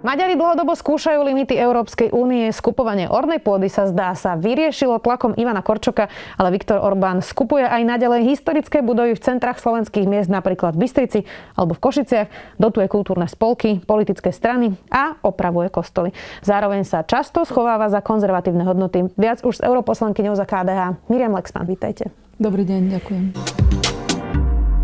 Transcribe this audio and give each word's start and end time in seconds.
Maďari 0.00 0.32
dlhodobo 0.32 0.72
skúšajú 0.72 1.20
limity 1.28 1.60
Európskej 1.60 2.08
únie. 2.16 2.48
Skupovanie 2.56 3.12
ornej 3.12 3.36
pôdy 3.36 3.68
sa 3.68 3.84
zdá 3.84 4.16
sa 4.16 4.32
vyriešilo 4.32 4.96
tlakom 4.96 5.36
Ivana 5.36 5.60
Korčoka, 5.60 6.08
ale 6.40 6.56
Viktor 6.56 6.80
Orbán 6.80 7.20
skupuje 7.20 7.68
aj 7.68 7.84
naďalej 7.84 8.24
historické 8.32 8.80
budovy 8.80 9.12
v 9.12 9.20
centrách 9.20 9.60
slovenských 9.60 10.08
miest, 10.08 10.32
napríklad 10.32 10.72
v 10.72 10.88
Bystrici 10.88 11.20
alebo 11.52 11.76
v 11.76 11.84
Košiciach, 11.84 12.56
dotuje 12.56 12.88
kultúrne 12.88 13.28
spolky, 13.28 13.76
politické 13.84 14.32
strany 14.32 14.72
a 14.88 15.20
opravuje 15.20 15.68
kostoly. 15.68 16.16
Zároveň 16.40 16.88
sa 16.88 17.04
často 17.04 17.44
schováva 17.44 17.92
za 17.92 18.00
konzervatívne 18.00 18.64
hodnoty. 18.64 19.04
Viac 19.20 19.44
už 19.44 19.60
s 19.60 19.64
europoslankyňou 19.64 20.32
za 20.32 20.48
KDH. 20.48 20.96
Miriam 21.12 21.36
Lexman, 21.36 21.68
vítajte. 21.68 22.08
Dobrý 22.40 22.64
deň, 22.64 22.80
ďakujem. 22.88 23.79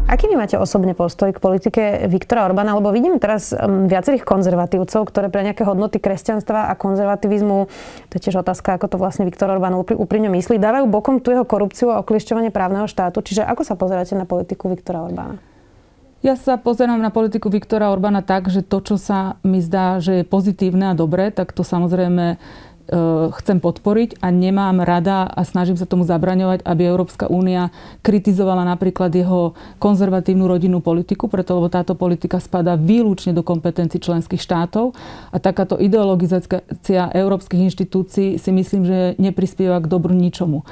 Aký 0.06 0.30
vy 0.30 0.38
máte 0.38 0.54
osobne 0.54 0.94
postoj 0.94 1.34
k 1.34 1.42
politike 1.42 2.06
Viktora 2.06 2.46
Orbána? 2.46 2.78
Lebo 2.78 2.94
vidím 2.94 3.18
teraz 3.18 3.50
um, 3.50 3.90
viacerých 3.90 4.22
konzervatívcov, 4.22 5.02
ktoré 5.02 5.26
pre 5.34 5.42
nejaké 5.42 5.66
hodnoty 5.66 5.98
kresťanstva 5.98 6.70
a 6.70 6.78
konzervativizmu, 6.78 7.66
to 8.06 8.12
je 8.14 8.22
tiež 8.30 8.38
otázka, 8.38 8.78
ako 8.78 8.86
to 8.86 8.96
vlastne 9.02 9.26
Viktor 9.26 9.50
Orbán 9.50 9.74
úprimne 9.74 10.30
myslí, 10.30 10.62
dávajú 10.62 10.86
bokom 10.86 11.18
tu 11.18 11.34
jeho 11.34 11.42
korupciu 11.42 11.90
a 11.90 11.98
okliešťovanie 12.06 12.54
právneho 12.54 12.86
štátu. 12.86 13.18
Čiže 13.18 13.50
ako 13.50 13.66
sa 13.66 13.74
pozeráte 13.74 14.14
na 14.14 14.30
politiku 14.30 14.70
Viktora 14.70 15.02
Orbána? 15.02 15.42
Ja 16.22 16.38
sa 16.38 16.54
pozerám 16.54 17.02
na 17.02 17.10
politiku 17.10 17.50
Viktora 17.50 17.90
Orbána 17.90 18.22
tak, 18.22 18.46
že 18.46 18.62
to, 18.62 18.78
čo 18.86 19.02
sa 19.02 19.42
mi 19.42 19.58
zdá, 19.58 19.98
že 19.98 20.22
je 20.22 20.24
pozitívne 20.24 20.94
a 20.94 20.98
dobré, 20.98 21.34
tak 21.34 21.50
to 21.50 21.66
samozrejme 21.66 22.38
chcem 23.42 23.58
podporiť 23.58 24.22
a 24.22 24.30
nemám 24.30 24.78
rada 24.78 25.26
a 25.26 25.42
snažím 25.42 25.74
sa 25.74 25.90
tomu 25.90 26.06
zabraňovať, 26.06 26.62
aby 26.62 26.82
Európska 26.86 27.26
únia 27.26 27.74
kritizovala 28.06 28.62
napríklad 28.62 29.10
jeho 29.10 29.58
konzervatívnu 29.82 30.46
rodinnú 30.46 30.78
politiku, 30.78 31.26
preto 31.26 31.58
lebo 31.58 31.66
táto 31.66 31.98
politika 31.98 32.38
spadá 32.38 32.78
výlučne 32.78 33.34
do 33.34 33.42
kompetencií 33.42 33.98
členských 33.98 34.38
štátov 34.38 34.94
a 35.34 35.36
takáto 35.42 35.74
ideologizácia 35.82 37.10
európskych 37.10 37.66
inštitúcií 37.66 38.38
si 38.38 38.50
myslím, 38.54 38.82
že 38.86 38.98
neprispieva 39.18 39.82
k 39.82 39.90
dobru 39.90 40.14
ničomu. 40.14 40.62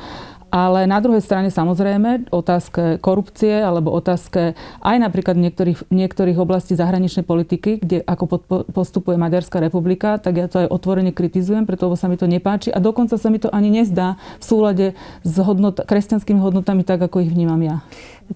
Ale 0.55 0.87
na 0.87 1.03
druhej 1.03 1.19
strane 1.19 1.51
samozrejme 1.51 2.31
otázke 2.31 3.03
korupcie 3.03 3.59
alebo 3.59 3.91
otázke 3.91 4.55
aj 4.87 4.97
napríklad 5.03 5.35
niektorých, 5.35 5.91
niektorých 5.91 6.39
oblastí 6.39 6.79
zahraničnej 6.79 7.27
politiky, 7.27 7.83
kde 7.83 8.07
ako 8.07 8.39
postupuje 8.71 9.19
Maďarská 9.19 9.59
republika, 9.59 10.23
tak 10.23 10.39
ja 10.39 10.47
to 10.47 10.63
aj 10.63 10.71
otvorene 10.71 11.11
kritizujem, 11.11 11.67
pretože 11.67 11.99
sa 11.99 12.07
mi 12.07 12.15
to 12.15 12.31
nepáči 12.31 12.71
a 12.71 12.79
dokonca 12.79 13.19
sa 13.19 13.35
mi 13.35 13.43
to 13.43 13.51
ani 13.51 13.83
nezdá 13.83 14.15
v 14.39 14.45
súlade 14.47 14.87
s 15.27 15.35
hodnot, 15.43 15.83
kresťanskými 15.83 16.39
hodnotami 16.39 16.87
tak, 16.87 17.03
ako 17.03 17.27
ich 17.27 17.35
vnímam 17.35 17.59
ja. 17.59 17.83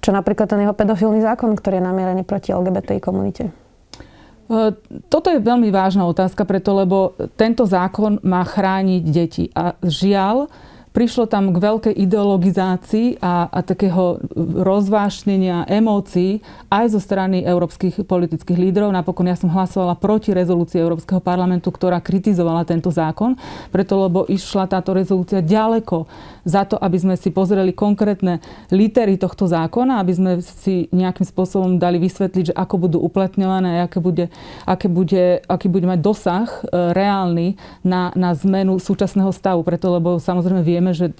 Čo 0.03 0.11
napríklad 0.11 0.51
ten 0.51 0.67
jeho 0.67 0.75
pedofilný 0.75 1.23
zákon, 1.23 1.55
ktorý 1.55 1.79
je 1.79 1.87
namierený 1.87 2.27
proti 2.27 2.51
LGBTI 2.51 2.99
komunite? 2.99 3.55
E, 4.51 4.75
toto 5.07 5.31
je 5.31 5.39
veľmi 5.39 5.71
vážna 5.71 6.03
otázka, 6.03 6.43
preto 6.43 6.75
lebo 6.75 7.15
tento 7.39 7.63
zákon 7.63 8.19
má 8.27 8.43
chrániť 8.43 9.03
deti. 9.07 9.55
A 9.55 9.79
žiaľ, 9.87 10.51
prišlo 10.99 11.31
tam 11.31 11.55
k 11.55 11.63
veľkej 11.63 11.95
ideologizácii 11.95 13.23
a, 13.23 13.47
a 13.47 13.63
takého 13.63 14.19
rozvášnenia 14.67 15.71
emócií 15.71 16.43
aj 16.75 16.91
zo 16.91 16.99
strany 16.99 17.47
európskych 17.47 18.03
politických 18.03 18.59
lídrov. 18.59 18.91
Napokon 18.91 19.31
ja 19.31 19.39
som 19.39 19.47
hlasovala 19.47 19.95
proti 19.95 20.35
rezolúcii 20.35 20.83
Európskeho 20.83 21.23
parlamentu, 21.23 21.71
ktorá 21.71 22.03
kritizovala 22.03 22.67
tento 22.67 22.91
zákon, 22.91 23.39
preto 23.71 23.95
lebo 23.95 24.27
išla 24.27 24.67
táto 24.67 24.91
rezolúcia 24.91 25.39
ďaleko 25.39 26.11
za 26.43 26.67
to, 26.67 26.75
aby 26.81 26.99
sme 26.99 27.15
si 27.15 27.31
pozreli 27.31 27.71
konkrétne 27.71 28.43
litery 28.75 29.15
tohto 29.21 29.47
zákona, 29.47 30.03
aby 30.03 30.13
sme 30.19 30.31
si 30.43 30.91
nejakým 30.91 31.29
spôsobom 31.29 31.79
dali 31.79 32.03
vysvetliť, 32.03 32.51
že 32.51 32.59
ako 32.59 32.75
budú 32.91 32.99
uplatňované, 33.05 33.87
aké 33.87 34.03
bude, 34.03 34.35
aké 34.67 34.91
bude, 34.91 35.47
aký 35.47 35.71
bude 35.71 35.87
mať 35.87 36.01
dosah 36.03 36.49
e, 36.49 36.91
reálny 36.91 37.55
na, 37.87 38.11
na 38.19 38.35
zmenu 38.35 38.81
súčasného 38.81 39.31
stavu. 39.31 39.61
Preto, 39.63 39.93
lebo 39.93 40.17
samozrejme 40.17 40.65
vieme, 40.65 40.88
že 40.93 41.13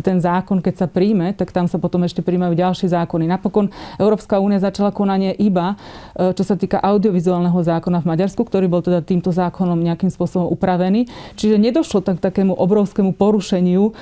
ten 0.00 0.18
zákon, 0.18 0.60
keď 0.60 0.84
sa 0.84 0.86
príjme, 0.88 1.36
tak 1.36 1.52
tam 1.52 1.68
sa 1.68 1.76
potom 1.76 2.02
ešte 2.04 2.24
príjmajú 2.24 2.56
ďalšie 2.56 2.88
zákony. 2.90 3.28
Napokon 3.28 3.70
Európska 4.00 4.40
únia 4.40 4.62
začala 4.62 4.94
konanie 4.94 5.34
iba, 5.36 5.74
e, 6.16 6.32
čo 6.32 6.44
sa 6.46 6.54
týka 6.56 6.80
audiovizuálneho 6.80 7.56
zákona 7.56 8.00
v 8.00 8.08
Maďarsku, 8.10 8.42
ktorý 8.44 8.66
bol 8.70 8.80
teda 8.84 9.04
týmto 9.04 9.34
zákonom 9.34 9.78
nejakým 9.78 10.08
spôsobom 10.08 10.48
upravený. 10.52 11.08
Čiže 11.36 11.60
nedošlo 11.60 12.00
tak 12.00 12.20
takému 12.24 12.56
obrovskému 12.56 13.12
porušeniu 13.14 13.90
e, 13.90 13.92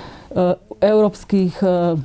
európskych 0.82 1.54
e, 1.62 1.96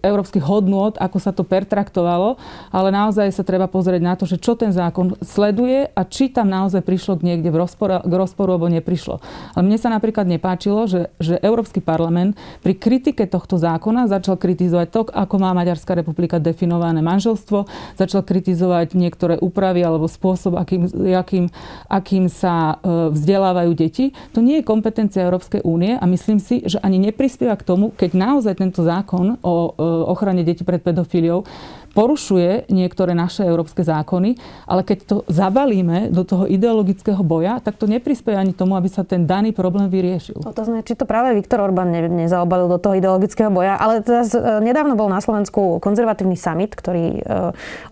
európskych 0.00 0.42
hodnôt, 0.42 0.96
ako 0.96 1.18
sa 1.20 1.30
to 1.30 1.44
pertraktovalo, 1.44 2.40
ale 2.72 2.88
naozaj 2.88 3.28
sa 3.32 3.44
treba 3.44 3.68
pozrieť 3.68 4.02
na 4.02 4.14
to, 4.16 4.24
že 4.24 4.40
čo 4.40 4.56
ten 4.56 4.72
zákon 4.72 5.16
sleduje 5.20 5.92
a 5.92 6.00
či 6.08 6.32
tam 6.32 6.48
naozaj 6.48 6.80
prišlo 6.82 7.20
k 7.20 7.26
niekde 7.32 7.52
v 7.52 7.60
rozporu, 7.60 8.00
k 8.02 8.12
rozporu 8.12 8.56
alebo 8.56 8.72
neprišlo. 8.72 9.20
Ale 9.52 9.62
mne 9.62 9.78
sa 9.78 9.92
napríklad 9.92 10.24
nepáčilo, 10.24 10.88
že, 10.88 11.12
že 11.20 11.36
Európsky 11.44 11.84
parlament 11.84 12.34
pri 12.64 12.74
kritike 12.78 13.28
tohto 13.28 13.60
zákona 13.60 14.08
začal 14.08 14.40
kritizovať 14.40 14.88
to, 14.88 15.00
ako 15.12 15.34
má 15.36 15.52
Maďarská 15.52 15.92
republika 15.92 16.40
definované 16.40 17.04
manželstvo, 17.04 17.68
začal 18.00 18.24
kritizovať 18.24 18.96
niektoré 18.96 19.36
úpravy 19.36 19.84
alebo 19.84 20.08
spôsob, 20.08 20.56
akým, 20.56 20.88
akým, 21.12 21.44
akým 21.90 22.24
sa 22.32 22.80
e, 22.80 23.12
vzdelávajú 23.12 23.72
deti. 23.76 24.16
To 24.32 24.40
nie 24.40 24.60
je 24.60 24.68
kompetencia 24.68 25.26
Európskej 25.26 25.62
únie 25.66 25.98
a 25.98 26.04
myslím 26.08 26.40
si, 26.40 26.64
že 26.64 26.80
ani 26.80 26.96
neprispieva 26.96 27.58
k 27.58 27.66
tomu, 27.66 27.92
keď 27.92 28.10
naozaj 28.16 28.54
tento 28.58 28.86
zákon 28.86 29.41
o 29.42 29.74
ochrane 30.08 30.46
detí 30.46 30.62
pred 30.62 30.80
pedofíliou 30.80 31.44
porušuje 31.92 32.72
niektoré 32.72 33.12
naše 33.12 33.44
európske 33.44 33.84
zákony, 33.84 34.40
ale 34.64 34.80
keď 34.82 34.98
to 35.04 35.16
zabalíme 35.28 36.08
do 36.08 36.24
toho 36.24 36.48
ideologického 36.48 37.20
boja, 37.20 37.60
tak 37.60 37.76
to 37.76 37.84
neprispieje 37.84 38.40
ani 38.40 38.56
tomu, 38.56 38.74
aby 38.80 38.88
sa 38.88 39.04
ten 39.04 39.28
daný 39.28 39.52
problém 39.52 39.92
vyriešil. 39.92 40.40
Otázne, 40.40 40.80
či 40.82 40.96
to 40.96 41.04
práve 41.04 41.36
Viktor 41.36 41.60
Orbán 41.60 41.92
ne, 41.92 42.08
nezaobalil 42.08 42.72
do 42.72 42.80
toho 42.80 42.96
ideologického 42.96 43.52
boja, 43.52 43.76
ale 43.76 44.00
teraz 44.00 44.32
nedávno 44.64 44.96
bol 44.96 45.12
na 45.12 45.20
Slovensku 45.20 45.78
konzervatívny 45.84 46.34
summit, 46.34 46.72
ktorý 46.72 47.20
e, 47.20 47.22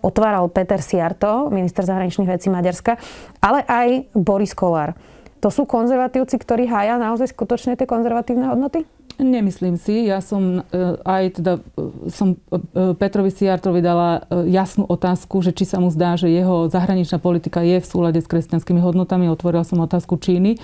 otváral 0.01 0.49
Peter 0.49 0.81
Siarto, 0.81 1.53
minister 1.53 1.85
zahraničných 1.85 2.29
vecí 2.29 2.49
Maďarska, 2.49 2.97
ale 3.37 3.61
aj 3.69 4.09
Boris 4.17 4.57
Kolár. 4.57 4.97
To 5.41 5.49
sú 5.49 5.65
konzervatívci, 5.65 6.37
ktorí 6.37 6.69
hája 6.69 7.01
naozaj 7.01 7.33
skutočne 7.33 7.73
tie 7.73 7.89
konzervatívne 7.89 8.45
hodnoty? 8.45 8.85
Nemyslím 9.21 9.77
si. 9.77 10.09
Ja 10.09 10.17
som 10.17 10.65
e, 10.65 10.97
aj 11.05 11.37
teda 11.37 11.61
e, 11.77 12.09
som 12.09 12.33
e, 12.33 12.97
Petrovi 12.97 13.29
Siartovi 13.29 13.77
dala 13.77 14.25
jasnú 14.49 14.89
otázku, 14.89 15.45
že 15.45 15.53
či 15.53 15.69
sa 15.69 15.77
mu 15.77 15.93
zdá, 15.93 16.17
že 16.17 16.25
jeho 16.25 16.65
zahraničná 16.73 17.21
politika 17.21 17.61
je 17.61 17.77
v 17.77 17.85
súlade 17.85 18.17
s 18.17 18.25
kresťanskými 18.25 18.81
hodnotami. 18.81 19.29
Otvorila 19.29 19.61
som 19.61 19.77
otázku 19.77 20.17
Číny. 20.17 20.57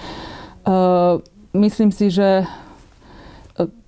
Myslím 1.54 1.94
si, 1.94 2.10
že 2.12 2.50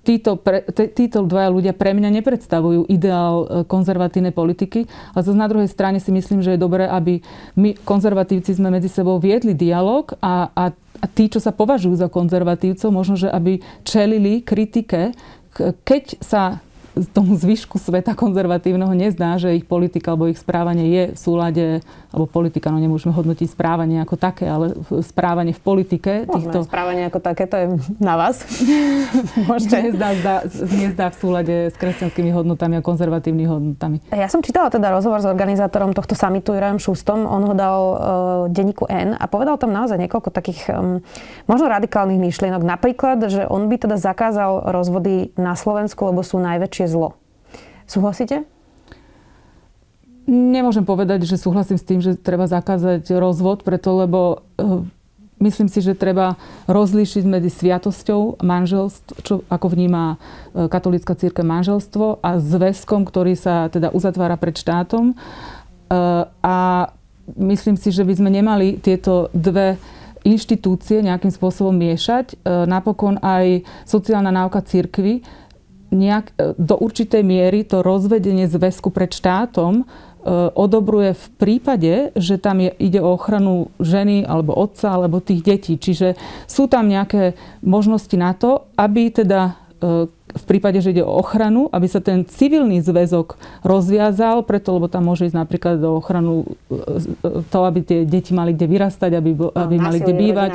títo, 0.00 0.40
pre, 0.40 0.64
títo 0.72 1.24
dvaja 1.28 1.50
ľudia 1.52 1.72
pre 1.76 1.92
mňa 1.92 2.08
nepredstavujú 2.20 2.88
ideál 2.88 3.66
konzervatívnej 3.68 4.32
politiky, 4.32 4.88
ale 5.12 5.20
zase 5.20 5.36
na 5.36 5.48
druhej 5.48 5.68
strane 5.68 6.00
si 6.00 6.08
myslím, 6.08 6.40
že 6.40 6.56
je 6.56 6.64
dobré, 6.64 6.88
aby 6.88 7.20
my 7.56 7.76
konzervatívci 7.84 8.56
sme 8.56 8.72
medzi 8.72 8.88
sebou 8.88 9.20
viedli 9.20 9.52
dialog 9.52 10.12
a, 10.20 10.48
a 10.52 10.64
a 11.00 11.08
tí, 11.08 11.32
čo 11.32 11.40
sa 11.40 11.56
považujú 11.56 11.96
za 11.96 12.12
konzervatívcov, 12.12 12.92
možno, 12.92 13.16
že 13.16 13.32
aby 13.32 13.64
čelili 13.88 14.44
kritike, 14.44 15.16
keď 15.56 16.04
sa 16.20 16.60
tomu 17.14 17.38
zvyšku 17.38 17.78
sveta 17.78 18.18
konzervatívneho 18.18 18.90
nezdá, 18.92 19.38
že 19.38 19.54
ich 19.54 19.64
politika 19.66 20.12
alebo 20.12 20.26
ich 20.26 20.42
správanie 20.42 20.90
je 20.90 21.02
v 21.14 21.18
súlade, 21.18 21.66
alebo 22.10 22.26
politika, 22.26 22.74
no 22.74 22.82
nemôžeme 22.82 23.14
hodnotiť 23.14 23.46
správanie 23.54 24.02
ako 24.02 24.16
také, 24.18 24.50
ale 24.50 24.74
správanie 25.06 25.54
v 25.54 25.62
politike. 25.62 26.12
Týchto... 26.26 26.66
správanie 26.66 27.06
ako 27.06 27.22
také, 27.22 27.46
to 27.46 27.56
je 27.56 27.66
na 28.02 28.18
vás. 28.18 28.42
Môžete. 29.48 29.90
Nezdá, 29.90 30.08
zdá, 30.18 30.34
nezdá 30.66 31.06
v 31.14 31.16
súlade 31.16 31.56
s 31.70 31.76
kresťanskými 31.78 32.34
hodnotami 32.34 32.78
a 32.78 32.82
konzervatívnymi 32.82 33.46
hodnotami. 33.46 33.96
Ja 34.10 34.26
som 34.26 34.42
čítala 34.42 34.68
teda 34.68 34.90
rozhovor 34.90 35.22
s 35.22 35.28
organizátorom 35.30 35.94
tohto 35.94 36.18
samitu 36.18 36.52
Jurajom 36.58 36.82
Šustom. 36.82 37.22
On 37.22 37.42
ho 37.46 37.54
dal 37.54 37.78
uh, 37.80 37.96
denníku 38.50 38.90
N 38.90 39.14
a 39.14 39.24
povedal 39.30 39.56
tam 39.62 39.70
naozaj 39.70 39.96
niekoľko 39.96 40.34
takých 40.34 40.60
um, 40.74 40.98
možno 41.46 41.70
radikálnych 41.70 42.18
myšlienok. 42.18 42.66
Napríklad, 42.66 43.22
že 43.30 43.46
on 43.46 43.70
by 43.70 43.78
teda 43.78 43.96
zakázal 43.96 44.74
rozvody 44.74 45.30
na 45.38 45.54
Slovensku, 45.54 46.10
lebo 46.10 46.26
sú 46.26 46.42
najväčšie 46.80 46.86
zlo. 46.88 47.20
Súhlasíte? 47.84 48.48
Nemôžem 50.30 50.86
povedať, 50.86 51.26
že 51.26 51.36
súhlasím 51.36 51.76
s 51.76 51.84
tým, 51.84 52.00
že 52.00 52.14
treba 52.14 52.46
zakázať 52.46 53.02
rozvod, 53.18 53.66
preto 53.66 53.98
lebo 53.98 54.46
eh, 54.56 54.86
myslím 55.42 55.68
si, 55.68 55.82
že 55.82 55.98
treba 55.98 56.38
rozlíšiť 56.70 57.24
medzi 57.26 57.50
sviatosťou 57.50 58.40
manželstvo, 58.40 59.14
čo 59.24 59.34
ako 59.48 59.66
vníma 59.72 60.04
e, 60.12 60.16
katolícka 60.68 61.16
círka 61.16 61.40
manželstvo 61.40 62.20
a 62.20 62.36
zväzkom, 62.36 63.08
ktorý 63.08 63.32
sa 63.40 63.72
teda 63.72 63.88
uzatvára 63.88 64.36
pred 64.36 64.52
štátom. 64.52 65.10
E, 65.10 65.14
a 66.28 66.58
myslím 67.40 67.80
si, 67.80 67.88
že 67.88 68.04
by 68.04 68.20
sme 68.20 68.28
nemali 68.28 68.76
tieto 68.84 69.32
dve 69.32 69.80
inštitúcie 70.28 71.00
nejakým 71.00 71.32
spôsobom 71.32 71.72
miešať. 71.72 72.44
Napokon 72.68 73.16
aj 73.24 73.64
sociálna 73.88 74.28
náuka 74.28 74.60
církvy 74.60 75.24
nejak, 75.90 76.34
do 76.58 76.74
určitej 76.78 77.22
miery 77.26 77.66
to 77.66 77.82
rozvedenie 77.82 78.46
zväzku 78.46 78.94
pred 78.94 79.10
štátom 79.10 79.86
E, 80.20 80.52
odobruje 80.52 81.16
v 81.16 81.26
prípade, 81.40 81.92
že 82.12 82.36
tam 82.36 82.60
je, 82.60 82.68
ide 82.76 83.00
o 83.00 83.16
ochranu 83.16 83.72
ženy 83.80 84.28
alebo 84.28 84.52
otca 84.52 84.92
alebo 84.92 85.24
tých 85.24 85.40
detí. 85.40 85.80
Čiže 85.80 86.12
sú 86.44 86.68
tam 86.68 86.92
nejaké 86.92 87.40
možnosti 87.64 88.12
na 88.20 88.36
to, 88.36 88.68
aby 88.76 89.08
teda 89.08 89.56
e, 89.80 90.12
v 90.34 90.44
prípade, 90.46 90.78
že 90.80 90.94
ide 90.94 91.04
o 91.04 91.12
ochranu, 91.18 91.66
aby 91.70 91.86
sa 91.90 91.98
ten 91.98 92.22
civilný 92.24 92.80
zväzok 92.80 93.36
rozviazal, 93.66 94.46
preto, 94.46 94.76
lebo 94.76 94.86
tam 94.86 95.10
môže 95.10 95.26
ísť 95.26 95.36
napríklad 95.36 95.76
do 95.82 95.98
ochranu 95.98 96.46
e, 96.70 97.44
to, 97.50 97.58
aby 97.66 97.80
tie 97.82 97.98
deti 98.06 98.32
mali 98.34 98.54
kde 98.54 98.66
vyrastať, 98.70 99.10
aby, 99.14 99.30
aby 99.36 99.74
mali 99.76 99.98
kde 100.00 100.14
bývať. 100.14 100.50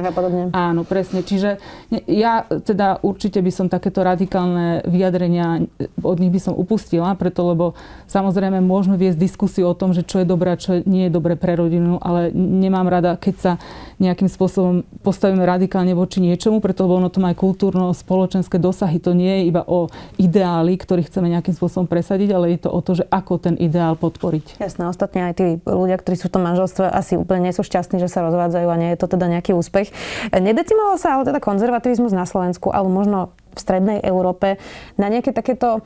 Áno, 0.51 0.81
presne. 0.87 1.21
Čiže 1.21 1.59
ja 2.07 2.47
teda 2.47 3.03
určite 3.03 3.39
by 3.43 3.51
som 3.51 3.65
takéto 3.67 4.01
radikálne 4.01 4.85
vyjadrenia, 4.87 5.67
od 6.01 6.17
nich 6.19 6.31
by 6.31 6.39
som 6.39 6.53
upustila, 6.55 7.15
preto, 7.19 7.43
lebo 7.45 7.65
samozrejme 8.07 8.63
môžeme 8.63 8.95
viesť 8.95 9.19
diskusiu 9.19 9.71
o 9.71 9.77
tom, 9.77 9.91
že 9.91 10.07
čo 10.07 10.23
je 10.23 10.27
dobré 10.27 10.55
a 10.55 10.61
čo 10.61 10.81
nie 10.83 11.07
je 11.07 11.15
dobré 11.15 11.35
pre 11.35 11.55
rodinu, 11.55 11.99
ale 11.99 12.31
nemám 12.35 12.87
rada, 12.87 13.17
keď 13.19 13.35
sa 13.35 13.51
nejakým 13.99 14.27
spôsobom 14.27 14.83
postavíme 15.01 15.43
radikálne 15.43 15.95
voči 15.95 16.19
niečomu, 16.19 16.59
preto, 16.59 16.87
ono 16.87 17.07
to 17.07 17.23
má 17.23 17.31
aj 17.31 17.39
kultúrno-spoločenské 17.39 18.59
dosahy. 18.59 18.99
To 19.03 19.15
nie 19.15 19.43
je 19.43 19.43
iba 19.49 19.63
o 19.63 19.87
ideály, 20.19 20.75
ktorý 20.75 21.07
chceme 21.07 21.31
nejakým 21.31 21.55
spôsobom 21.55 21.87
presadiť, 21.87 22.29
ale 22.35 22.55
je 22.55 22.67
to 22.67 22.69
o 22.71 22.79
to, 22.83 22.99
že 22.99 23.05
ako 23.07 23.39
ten 23.39 23.55
ideál 23.55 23.95
podporiť. 23.95 24.59
Jasné, 24.59 24.87
ostatne 24.91 25.31
aj 25.31 25.33
tí 25.39 25.47
ľudia, 25.63 25.95
ktorí 25.95 26.15
sú 26.19 26.27
v 26.27 26.35
tom 26.35 26.43
manželstve, 26.43 26.87
asi 26.91 27.15
úplne 27.15 27.47
nie 27.47 27.53
sú 27.55 27.63
šťastní, 27.63 27.99
že 28.03 28.11
sa 28.11 28.23
rozvádzajú 28.27 28.67
a 28.67 28.79
nie 28.79 28.89
je 28.95 28.99
to 28.99 29.07
teda 29.07 29.25
nejaký 29.31 29.55
úspech. 29.55 29.91
Nedecimoval 30.31 30.99
sa 30.99 31.15
ale 31.15 31.27
teda 31.27 31.39
konzervativizmus 31.39 32.11
na 32.11 32.27
Slovensku, 32.27 32.71
alebo 32.71 32.91
možno 32.91 33.19
v 33.55 33.59
strednej 33.59 33.99
Európe 34.03 34.59
na 34.99 35.07
nejaké 35.07 35.31
takéto 35.31 35.79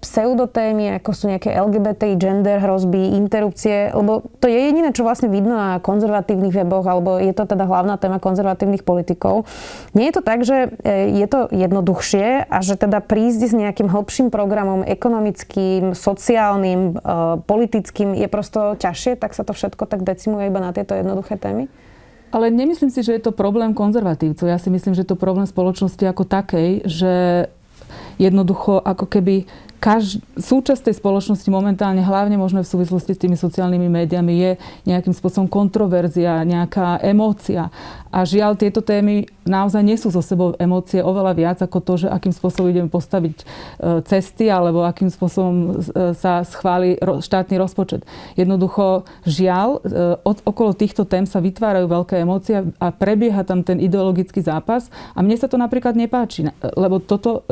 pseudotémy, 0.00 0.96
ako 0.96 1.10
sú 1.12 1.24
nejaké 1.28 1.52
LGBT, 1.52 2.16
gender 2.16 2.56
hrozby, 2.56 3.20
interrupcie, 3.20 3.92
lebo 3.92 4.24
to 4.40 4.48
je 4.48 4.56
jediné, 4.56 4.96
čo 4.96 5.04
vlastne 5.04 5.28
vidno 5.28 5.52
na 5.52 5.76
konzervatívnych 5.78 6.56
weboch, 6.56 6.88
alebo 6.88 7.20
je 7.20 7.36
to 7.36 7.44
teda 7.44 7.68
hlavná 7.68 8.00
téma 8.00 8.16
konzervatívnych 8.16 8.80
politikov. 8.80 9.44
Nie 9.92 10.08
je 10.08 10.14
to 10.16 10.22
tak, 10.24 10.40
že 10.42 10.72
e, 10.80 11.12
je 11.20 11.26
to 11.28 11.52
jednoduchšie 11.52 12.48
a 12.48 12.58
že 12.64 12.80
teda 12.80 13.04
prísť 13.04 13.52
s 13.52 13.54
nejakým 13.54 13.92
hlbším 13.92 14.32
programom 14.32 14.80
ekonomickým, 14.80 15.92
sociálnym, 15.92 16.96
e, 16.96 17.10
politickým 17.44 18.16
je 18.16 18.28
prosto 18.32 18.80
ťažšie, 18.80 19.20
tak 19.20 19.36
sa 19.36 19.44
to 19.44 19.52
všetko 19.52 19.84
tak 19.84 20.00
decimuje 20.00 20.48
iba 20.48 20.64
na 20.64 20.72
tieto 20.72 20.96
jednoduché 20.96 21.36
témy? 21.36 21.68
Ale 22.30 22.48
nemyslím 22.48 22.94
si, 22.94 23.02
že 23.02 23.18
je 23.18 23.22
to 23.26 23.34
problém 23.34 23.74
konzervatívcov. 23.74 24.46
Ja 24.46 24.56
si 24.62 24.70
myslím, 24.70 24.94
že 24.94 25.02
je 25.02 25.10
to 25.12 25.18
problém 25.18 25.50
spoločnosti 25.50 26.02
ako 26.06 26.22
takej, 26.22 26.86
že 26.86 27.12
jednoducho 28.22 28.78
ako 28.78 29.10
keby 29.10 29.50
kaž, 29.80 30.20
súčasť 30.36 30.92
tej 30.92 31.00
spoločnosti 31.00 31.48
momentálne, 31.48 32.04
hlavne 32.04 32.36
možno 32.36 32.60
v 32.60 32.68
súvislosti 32.68 33.16
s 33.16 33.22
tými 33.24 33.34
sociálnymi 33.34 33.88
médiami, 33.88 34.32
je 34.36 34.50
nejakým 34.84 35.16
spôsobom 35.16 35.48
kontroverzia, 35.48 36.44
nejaká 36.44 37.00
emócia. 37.00 37.72
A 38.12 38.28
žiaľ, 38.28 38.60
tieto 38.60 38.84
témy 38.84 39.24
naozaj 39.48 39.80
nesú 39.80 40.12
so 40.12 40.20
sebou 40.20 40.52
emócie 40.60 41.00
oveľa 41.00 41.32
viac 41.32 41.58
ako 41.64 41.78
to, 41.80 41.92
že 42.04 42.08
akým 42.12 42.34
spôsobom 42.34 42.68
ideme 42.68 42.90
postaviť 42.92 43.36
e, 43.40 43.44
cesty 44.04 44.52
alebo 44.52 44.84
akým 44.84 45.08
spôsobom 45.08 45.56
e, 45.56 45.66
sa 46.18 46.44
schváli 46.44 46.98
štátny 47.00 47.56
rozpočet. 47.56 48.04
Jednoducho, 48.34 49.08
žiaľ, 49.24 49.80
e, 49.80 50.18
od, 50.26 50.42
okolo 50.44 50.76
týchto 50.76 51.06
tém 51.06 51.24
sa 51.24 51.40
vytvárajú 51.40 51.86
veľké 51.86 52.20
emócie 52.20 52.68
a 52.76 52.86
prebieha 52.92 53.46
tam 53.46 53.62
ten 53.62 53.78
ideologický 53.80 54.42
zápas. 54.42 54.90
A 55.14 55.22
mne 55.22 55.38
sa 55.38 55.46
to 55.46 55.56
napríklad 55.56 55.94
nepáči, 55.94 56.50
lebo 56.76 56.98
toto 56.98 57.46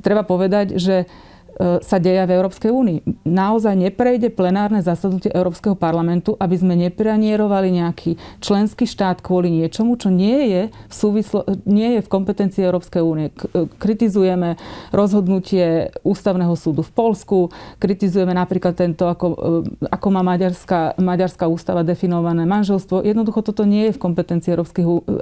treba 0.00 0.22
povedať, 0.22 0.78
že 0.78 1.10
sa 1.56 1.96
deja 1.96 2.28
v 2.28 2.36
Európskej 2.36 2.68
únii. 2.68 3.24
Naozaj 3.24 3.80
neprejde 3.80 4.28
plenárne 4.28 4.84
zasadnutie 4.84 5.32
Európskeho 5.32 5.72
parlamentu, 5.72 6.36
aby 6.36 6.52
sme 6.52 6.76
nepranierovali 6.76 7.72
nejaký 7.80 8.20
členský 8.44 8.84
štát 8.84 9.24
kvôli 9.24 9.48
niečomu, 9.48 9.96
čo 9.96 10.12
nie 10.12 10.52
je 10.52 10.62
v, 10.68 10.94
súvislo- 10.94 11.48
nie 11.64 11.96
je 11.96 12.00
v 12.04 12.12
kompetencii 12.12 12.60
Európskej 12.60 13.00
únie. 13.00 13.32
E, 13.32 13.68
kritizujeme 13.80 14.60
rozhodnutie 14.92 15.96
Ústavného 16.04 16.52
súdu 16.60 16.84
v 16.84 16.92
Polsku, 16.92 17.48
kritizujeme 17.80 18.36
napríklad 18.36 18.76
tento, 18.76 19.08
ako, 19.08 19.26
e, 19.32 19.88
ako 19.88 20.06
má 20.12 20.20
Maďarská, 20.20 21.00
Maďarská 21.00 21.48
ústava 21.48 21.80
definované 21.80 22.44
manželstvo. 22.44 23.00
Jednoducho 23.00 23.40
toto 23.40 23.64
nie 23.64 23.88
je 23.88 23.96
v 23.96 24.02
kompetencii 24.02 24.52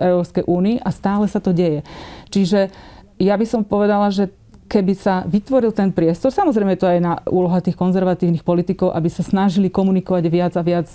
Európskej 0.03 0.45
únie 0.51 0.83
a 0.83 0.91
stále 0.91 1.31
sa 1.31 1.39
to 1.39 1.55
deje. 1.55 1.87
Čiže 2.35 2.75
ja 3.23 3.39
by 3.39 3.47
som 3.47 3.63
povedala, 3.63 4.11
že 4.11 4.35
keby 4.69 4.95
sa 4.97 5.23
vytvoril 5.29 5.71
ten 5.71 5.93
priestor, 5.93 6.33
samozrejme 6.33 6.75
to 6.81 6.89
aj 6.89 6.99
na 7.01 7.13
úloha 7.29 7.61
tých 7.61 7.77
konzervatívnych 7.77 8.43
politikov, 8.43 8.97
aby 8.97 9.09
sa 9.13 9.23
snažili 9.23 9.69
komunikovať 9.69 10.25
viac 10.33 10.53
a 10.57 10.63
viac 10.65 10.89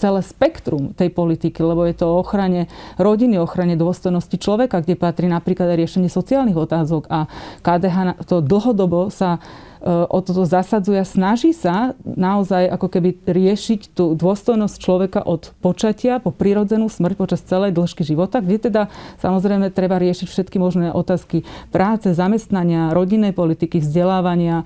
celé 0.00 0.24
spektrum 0.24 0.96
tej 0.96 1.12
politiky, 1.12 1.60
lebo 1.60 1.84
je 1.84 1.92
to 1.92 2.08
o 2.08 2.24
ochrane 2.24 2.72
rodiny, 2.96 3.36
ochrane 3.36 3.76
dôstojnosti 3.76 4.40
človeka, 4.40 4.80
kde 4.80 4.96
patrí 4.96 5.28
napríklad 5.28 5.76
aj 5.76 5.78
riešenie 5.78 6.08
sociálnych 6.08 6.56
otázok 6.56 7.04
a 7.12 7.28
KDH 7.60 8.24
to 8.24 8.40
dlhodobo 8.40 9.12
sa 9.12 9.38
o 9.84 10.18
toto 10.20 10.44
zasadzuje 10.44 11.00
a 11.00 11.08
snaží 11.08 11.56
sa 11.56 11.96
naozaj 12.04 12.68
ako 12.68 12.86
keby 12.92 13.16
riešiť 13.24 13.96
tú 13.96 14.12
dôstojnosť 14.12 14.76
človeka 14.76 15.20
od 15.24 15.56
počatia 15.64 16.20
po 16.20 16.36
prirodzenú 16.36 16.92
smrť 16.92 17.16
počas 17.16 17.40
celej 17.40 17.72
dĺžky 17.72 18.04
života, 18.04 18.44
kde 18.44 18.68
teda 18.68 18.82
samozrejme 19.24 19.72
treba 19.72 19.96
riešiť 19.96 20.28
všetky 20.28 20.60
možné 20.60 20.92
otázky 20.92 21.48
práce, 21.72 22.12
zamestnania, 22.12 22.92
rodinnej 22.92 23.32
politiky, 23.32 23.80
vzdelávania, 23.80 24.60
e, 24.60 24.64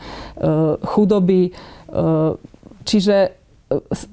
chudoby. 0.82 1.42
E, 1.46 1.50
čiže 2.82 3.43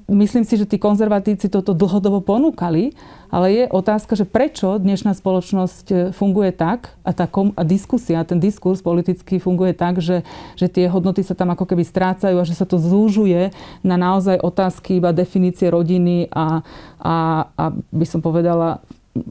myslím 0.08 0.48
si, 0.48 0.56
že 0.56 0.64
tí 0.64 0.80
konzervatívci 0.80 1.52
toto 1.52 1.76
dlhodobo 1.76 2.24
ponúkali, 2.24 2.96
ale 3.28 3.46
je 3.52 3.64
otázka, 3.68 4.16
že 4.16 4.24
prečo 4.24 4.80
dnešná 4.80 5.12
spoločnosť 5.12 5.86
e, 5.88 5.96
funguje 6.12 6.52
tak 6.56 6.96
a 7.04 7.12
tá 7.12 7.28
kom, 7.28 7.52
a 7.56 7.62
diskusia, 7.64 8.24
ten 8.24 8.40
diskurs 8.40 8.80
politický 8.80 9.36
funguje 9.36 9.76
tak, 9.76 10.00
že, 10.00 10.24
že 10.56 10.72
tie 10.72 10.88
hodnoty 10.88 11.20
sa 11.20 11.36
tam 11.36 11.52
ako 11.52 11.68
keby 11.68 11.84
strácajú 11.84 12.40
a 12.40 12.48
že 12.48 12.56
sa 12.56 12.64
to 12.64 12.80
zúžuje 12.80 13.52
na 13.84 13.96
naozaj 14.00 14.40
otázky 14.40 15.00
iba 15.00 15.12
definície 15.12 15.68
rodiny 15.68 16.32
a, 16.32 16.64
a, 17.00 17.14
a 17.52 17.64
by 17.92 18.06
som 18.08 18.24
povedala 18.24 18.80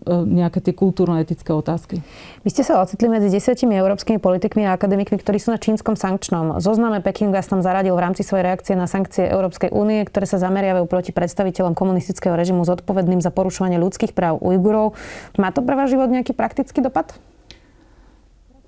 nejaké 0.05 0.61
tie 0.61 0.77
kultúrno-etické 0.77 1.49
otázky. 1.49 2.05
Vy 2.45 2.49
ste 2.53 2.61
sa 2.61 2.77
ocitli 2.85 3.09
medzi 3.09 3.33
desiatimi 3.33 3.73
európskymi 3.81 4.21
politikmi 4.21 4.69
a 4.69 4.77
akademikmi, 4.77 5.17
ktorí 5.17 5.41
sú 5.41 5.49
na 5.49 5.57
čínskom 5.57 5.97
sankčnom 5.97 6.61
zozname. 6.61 7.01
Peking 7.01 7.33
vás 7.33 7.49
tam 7.49 7.65
zaradil 7.65 7.97
v 7.97 8.03
rámci 8.05 8.21
svojej 8.21 8.45
reakcie 8.45 8.77
na 8.77 8.85
sankcie 8.85 9.25
Európskej 9.25 9.73
únie, 9.73 10.05
ktoré 10.05 10.29
sa 10.29 10.37
zameriavajú 10.37 10.85
proti 10.85 11.09
predstaviteľom 11.09 11.73
komunistického 11.73 12.37
režimu 12.37 12.61
zodpovedným 12.61 13.25
za 13.25 13.33
porušovanie 13.33 13.81
ľudských 13.81 14.13
práv 14.13 14.37
Ujgurov. 14.37 14.93
Má 15.41 15.49
to 15.49 15.65
pre 15.65 15.73
váš 15.73 15.97
život 15.97 16.13
nejaký 16.13 16.37
praktický 16.37 16.85
dopad? 16.85 17.17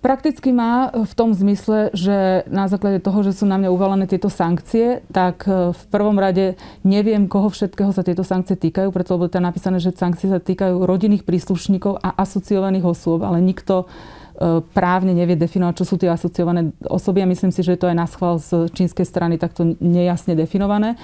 Prakticky 0.04 0.52
má 0.52 0.92
v 0.92 1.14
tom 1.16 1.32
zmysle, 1.32 1.88
že 1.96 2.44
na 2.52 2.68
základe 2.68 3.00
toho, 3.00 3.24
že 3.24 3.32
sú 3.32 3.48
na 3.48 3.56
mňa 3.56 3.72
uvalené 3.72 4.04
tieto 4.04 4.28
sankcie, 4.28 5.00
tak 5.16 5.48
e, 5.48 5.72
v 5.72 5.84
prvom 5.88 6.20
rade 6.20 6.60
neviem, 6.84 7.24
koho 7.32 7.48
všetkého 7.48 7.96
sa 7.96 8.04
tieto 8.04 8.20
sankcie 8.20 8.60
týkajú, 8.60 8.92
preto 8.92 9.16
lebo 9.16 9.32
je 9.32 9.40
tam 9.40 9.48
napísané, 9.48 9.80
že 9.80 9.96
sankcie 9.96 10.28
sa 10.28 10.44
týkajú 10.44 10.84
rodinných 10.84 11.24
príslušníkov 11.24 12.04
a 12.04 12.20
asociovaných 12.20 12.84
osôb, 12.84 13.24
ale 13.24 13.40
nikto 13.40 13.88
e, 13.88 14.60
právne 14.76 15.16
nevie 15.16 15.40
definovať, 15.40 15.80
čo 15.80 15.86
sú 15.88 15.96
tie 15.96 16.12
asociované 16.12 16.76
osoby 16.84 17.24
a 17.24 17.32
myslím 17.32 17.56
si, 17.56 17.64
že 17.64 17.80
je 17.80 17.80
to 17.80 17.88
aj 17.88 17.96
na 17.96 18.04
schvál 18.04 18.44
z 18.44 18.68
čínskej 18.76 19.08
strany 19.08 19.40
takto 19.40 19.64
nejasne 19.80 20.36
definované 20.36 21.00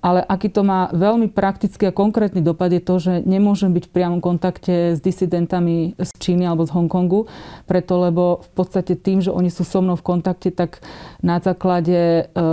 ale 0.00 0.24
aký 0.24 0.48
to 0.48 0.64
má 0.64 0.88
veľmi 0.96 1.28
praktický 1.28 1.92
a 1.92 1.96
konkrétny 1.96 2.40
dopad 2.40 2.72
je 2.72 2.80
to, 2.80 2.96
že 2.96 3.12
nemôžem 3.28 3.68
byť 3.72 3.84
v 3.88 3.92
priamom 3.92 4.20
kontakte 4.24 4.96
s 4.96 5.00
disidentami 5.04 5.92
z 6.00 6.10
Číny 6.16 6.48
alebo 6.48 6.64
z 6.64 6.72
Hongkongu, 6.72 7.28
preto 7.68 8.00
lebo 8.00 8.40
v 8.40 8.50
podstate 8.56 8.96
tým, 8.96 9.20
že 9.20 9.28
oni 9.28 9.52
sú 9.52 9.62
so 9.62 9.84
mnou 9.84 10.00
v 10.00 10.04
kontakte, 10.04 10.48
tak 10.48 10.80
na 11.20 11.36
základe 11.36 12.24
e, 12.24 12.44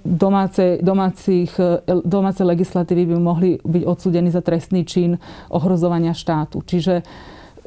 domácej, 0.00 0.80
domácich, 0.80 1.52
e, 1.60 1.84
domácej 2.08 2.48
legislatívy 2.48 3.04
by 3.12 3.16
mohli 3.20 3.50
byť 3.60 3.82
odsúdení 3.84 4.32
za 4.32 4.40
trestný 4.40 4.88
čin 4.88 5.20
ohrozovania 5.52 6.16
štátu. 6.16 6.64
Čiže 6.64 7.04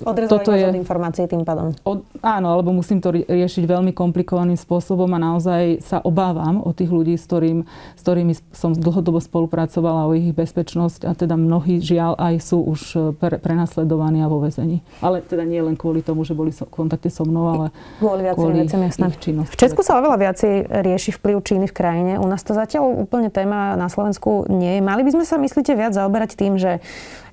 Odrezali 0.03 0.31
toto 0.31 0.51
je 0.55 0.63
od 0.63 0.75
informácií 0.75 1.27
tým 1.27 1.43
pádom. 1.43 1.75
Od, 1.83 2.03
áno, 2.23 2.47
alebo 2.55 2.71
musím 2.71 3.03
to 3.03 3.11
riešiť 3.11 3.63
veľmi 3.67 3.91
komplikovaným 3.91 4.55
spôsobom 4.55 5.07
a 5.15 5.19
naozaj 5.19 5.83
sa 5.83 5.97
obávam 6.03 6.63
o 6.63 6.71
tých 6.71 6.91
ľudí, 6.91 7.19
s, 7.19 7.27
ktorým, 7.27 7.67
s 7.95 8.01
ktorými 8.03 8.33
som 8.55 8.71
dlhodobo 8.71 9.19
spolupracovala 9.19 10.07
o 10.07 10.15
ich 10.15 10.31
bezpečnosť 10.31 11.03
a 11.07 11.11
teda 11.15 11.35
mnohí 11.35 11.83
žiaľ 11.83 12.15
aj 12.15 12.35
sú 12.39 12.63
už 12.63 12.81
pre, 13.19 13.39
prenasledovaní 13.39 14.23
a 14.23 14.27
vo 14.31 14.39
väzení. 14.39 14.79
Ale 15.03 15.19
teda 15.19 15.43
nie 15.43 15.59
len 15.59 15.75
kvôli 15.75 15.99
tomu, 15.99 16.23
že 16.23 16.35
boli 16.35 16.55
v 16.55 16.63
kontakte 16.67 17.11
so 17.11 17.27
mnou, 17.27 17.45
ale 17.51 17.65
kvôli, 17.99 18.23
kvôli 18.35 18.63
veciam, 18.63 18.83
ich 18.83 19.19
činnosti. 19.19 19.55
V 19.55 19.59
Česku 19.59 19.81
sa 19.83 19.99
oveľa 19.99 20.17
viacej 20.19 20.53
rieši 20.83 21.11
vplyv 21.19 21.37
Číny 21.43 21.65
v 21.67 21.75
krajine. 21.75 22.13
U 22.19 22.27
nás 22.27 22.43
to 22.43 22.55
zatiaľ 22.55 22.87
úplne 22.99 23.31
téma 23.31 23.75
na 23.75 23.87
Slovensku 23.87 24.47
nie 24.51 24.79
je. 24.79 24.81
Mali 24.83 25.01
by 25.03 25.11
sme 25.19 25.25
sa, 25.25 25.35
myslíte, 25.39 25.75
viac 25.75 25.95
zaoberať 25.95 26.35
tým, 26.35 26.59
že 26.59 26.79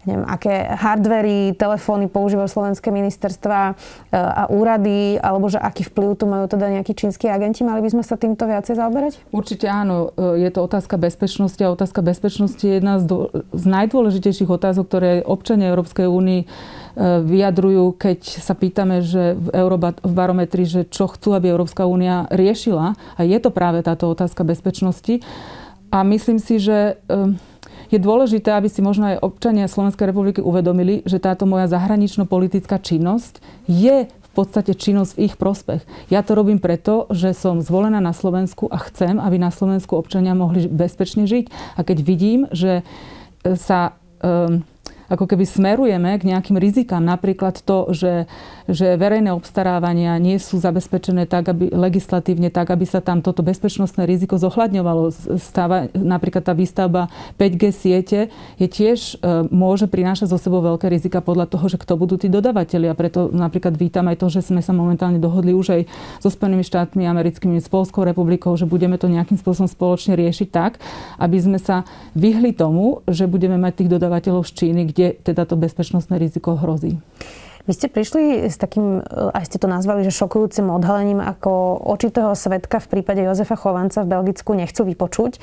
neviem, 0.06 0.24
aké 0.24 0.70
hardvery, 0.70 1.58
telefóny 1.58 2.06
používajú 2.06 2.46
slovenské 2.46 2.94
ministerstva 2.94 3.60
e, 3.68 3.72
a 4.14 4.46
úrady, 4.48 5.18
alebo 5.18 5.50
že 5.50 5.58
aký 5.58 5.82
vplyv 5.90 6.10
tu 6.14 6.24
majú 6.30 6.46
teda 6.46 6.70
nejakí 6.70 6.94
čínsky 6.94 7.26
agenti. 7.26 7.66
Mali 7.66 7.82
by 7.82 7.90
sme 7.90 8.04
sa 8.06 8.14
týmto 8.14 8.46
viacej 8.46 8.78
zaoberať? 8.78 9.18
Určite 9.34 9.66
áno. 9.66 10.14
E, 10.14 10.46
je 10.46 10.50
to 10.54 10.62
otázka 10.62 10.94
bezpečnosti 10.96 11.58
a 11.58 11.74
otázka 11.74 12.00
bezpečnosti 12.06 12.62
je 12.62 12.78
jedna 12.78 13.02
z, 13.02 13.04
do, 13.10 13.18
z 13.50 13.64
najdôležitejších 13.66 14.48
otázok, 14.48 14.84
ktoré 14.86 15.10
občania 15.26 15.74
Európskej 15.74 16.06
únii 16.06 16.40
e, 16.42 16.46
vyjadrujú, 17.26 17.98
keď 17.98 18.18
sa 18.22 18.54
pýtame, 18.54 19.02
že 19.02 19.34
v 19.34 19.48
Eurobarometri, 19.58 20.64
že 20.64 20.86
čo 20.86 21.10
chcú, 21.10 21.34
aby 21.34 21.50
Európska 21.50 21.84
únia 21.84 22.30
riešila. 22.30 22.94
A 23.18 23.20
je 23.26 23.38
to 23.42 23.50
práve 23.50 23.82
táto 23.82 24.06
otázka 24.06 24.46
bezpečnosti. 24.46 25.18
A 25.90 26.02
myslím 26.02 26.38
si, 26.42 26.58
že 26.58 26.98
je 27.90 27.98
dôležité, 27.98 28.52
aby 28.52 28.66
si 28.70 28.80
možno 28.82 29.14
aj 29.14 29.22
občania 29.22 29.70
Slovenskej 29.70 30.10
republiky 30.10 30.40
uvedomili, 30.42 31.02
že 31.06 31.22
táto 31.22 31.46
moja 31.46 31.70
zahranično-politická 31.70 32.78
činnosť 32.82 33.40
je 33.66 34.06
v 34.06 34.30
podstate 34.36 34.76
činnosť 34.76 35.16
v 35.16 35.22
ich 35.32 35.34
prospech. 35.40 35.80
Ja 36.12 36.20
to 36.20 36.36
robím 36.36 36.60
preto, 36.60 37.08
že 37.08 37.32
som 37.32 37.64
zvolená 37.64 38.04
na 38.04 38.12
Slovensku 38.12 38.68
a 38.68 38.76
chcem, 38.84 39.16
aby 39.16 39.40
na 39.40 39.48
Slovensku 39.48 39.96
občania 39.96 40.36
mohli 40.36 40.68
bezpečne 40.68 41.24
žiť. 41.24 41.78
A 41.78 41.80
keď 41.80 41.98
vidím, 42.04 42.44
že 42.52 42.84
sa 43.56 43.96
um, 44.20 44.60
ako 45.06 45.24
keby 45.26 45.44
smerujeme 45.46 46.18
k 46.18 46.28
nejakým 46.34 46.58
rizikám. 46.58 47.02
Napríklad 47.02 47.62
to, 47.62 47.90
že, 47.94 48.26
že 48.66 48.98
verejné 48.98 49.30
obstarávania 49.30 50.18
nie 50.18 50.38
sú 50.42 50.58
zabezpečené 50.58 51.30
tak, 51.30 51.50
aby, 51.50 51.70
legislatívne 51.70 52.50
tak, 52.50 52.74
aby 52.74 52.84
sa 52.86 52.98
tam 52.98 53.22
toto 53.22 53.46
bezpečnostné 53.46 54.06
riziko 54.06 54.38
zohľadňovalo. 54.38 55.02
Stáva, 55.38 55.86
napríklad 55.94 56.42
tá 56.42 56.52
výstavba 56.54 57.08
5G 57.38 57.62
siete 57.70 58.18
je 58.58 58.66
tiež, 58.66 59.22
e, 59.22 59.46
môže 59.50 59.86
prinášať 59.86 60.30
zo 60.30 60.38
sebou 60.38 60.62
veľké 60.62 60.90
rizika 60.90 61.22
podľa 61.22 61.46
toho, 61.50 61.66
že 61.70 61.78
kto 61.78 61.94
budú 61.94 62.18
tí 62.18 62.26
dodavatelia. 62.26 62.98
Preto 62.98 63.30
napríklad 63.30 63.78
vítam 63.78 64.06
aj 64.10 64.18
to, 64.18 64.26
že 64.30 64.50
sme 64.50 64.62
sa 64.62 64.74
momentálne 64.74 65.22
dohodli 65.22 65.54
už 65.54 65.66
aj 65.72 65.82
so 66.18 66.28
Spojenými 66.32 66.66
štátmi 66.66 67.06
americkými, 67.06 67.62
s 67.62 67.70
Polskou 67.70 68.02
republikou, 68.04 68.58
že 68.58 68.68
budeme 68.68 68.98
to 68.98 69.06
nejakým 69.06 69.38
spôsobom 69.38 69.70
spoločne 69.70 70.18
riešiť 70.18 70.48
tak, 70.50 70.82
aby 71.16 71.36
sme 71.38 71.58
sa 71.62 71.86
vyhli 72.12 72.52
tomu, 72.52 73.00
že 73.06 73.30
budeme 73.30 73.56
mať 73.56 73.84
tých 73.84 73.92
dodavateľov 73.96 74.42
z 74.48 74.52
Číny, 74.52 74.82
kde 74.96 75.12
teda 75.22 75.44
to 75.44 75.56
bezpečnostné 75.56 76.18
riziko 76.18 76.56
hrozí. 76.56 76.96
Vy 77.66 77.72
ste 77.74 77.90
prišli 77.90 78.46
s 78.46 78.62
takým, 78.62 79.02
aj 79.10 79.50
ste 79.50 79.58
to 79.58 79.66
nazvali, 79.66 80.06
že 80.06 80.14
šokujúcim 80.14 80.70
odhalením, 80.70 81.18
ako 81.18 81.82
očitého 81.82 82.30
svetka 82.38 82.78
v 82.78 82.86
prípade 82.86 83.26
Jozefa 83.26 83.58
Chovanca 83.58 84.06
v 84.06 84.14
Belgicku 84.14 84.54
nechcú 84.54 84.86
vypočuť. 84.86 85.42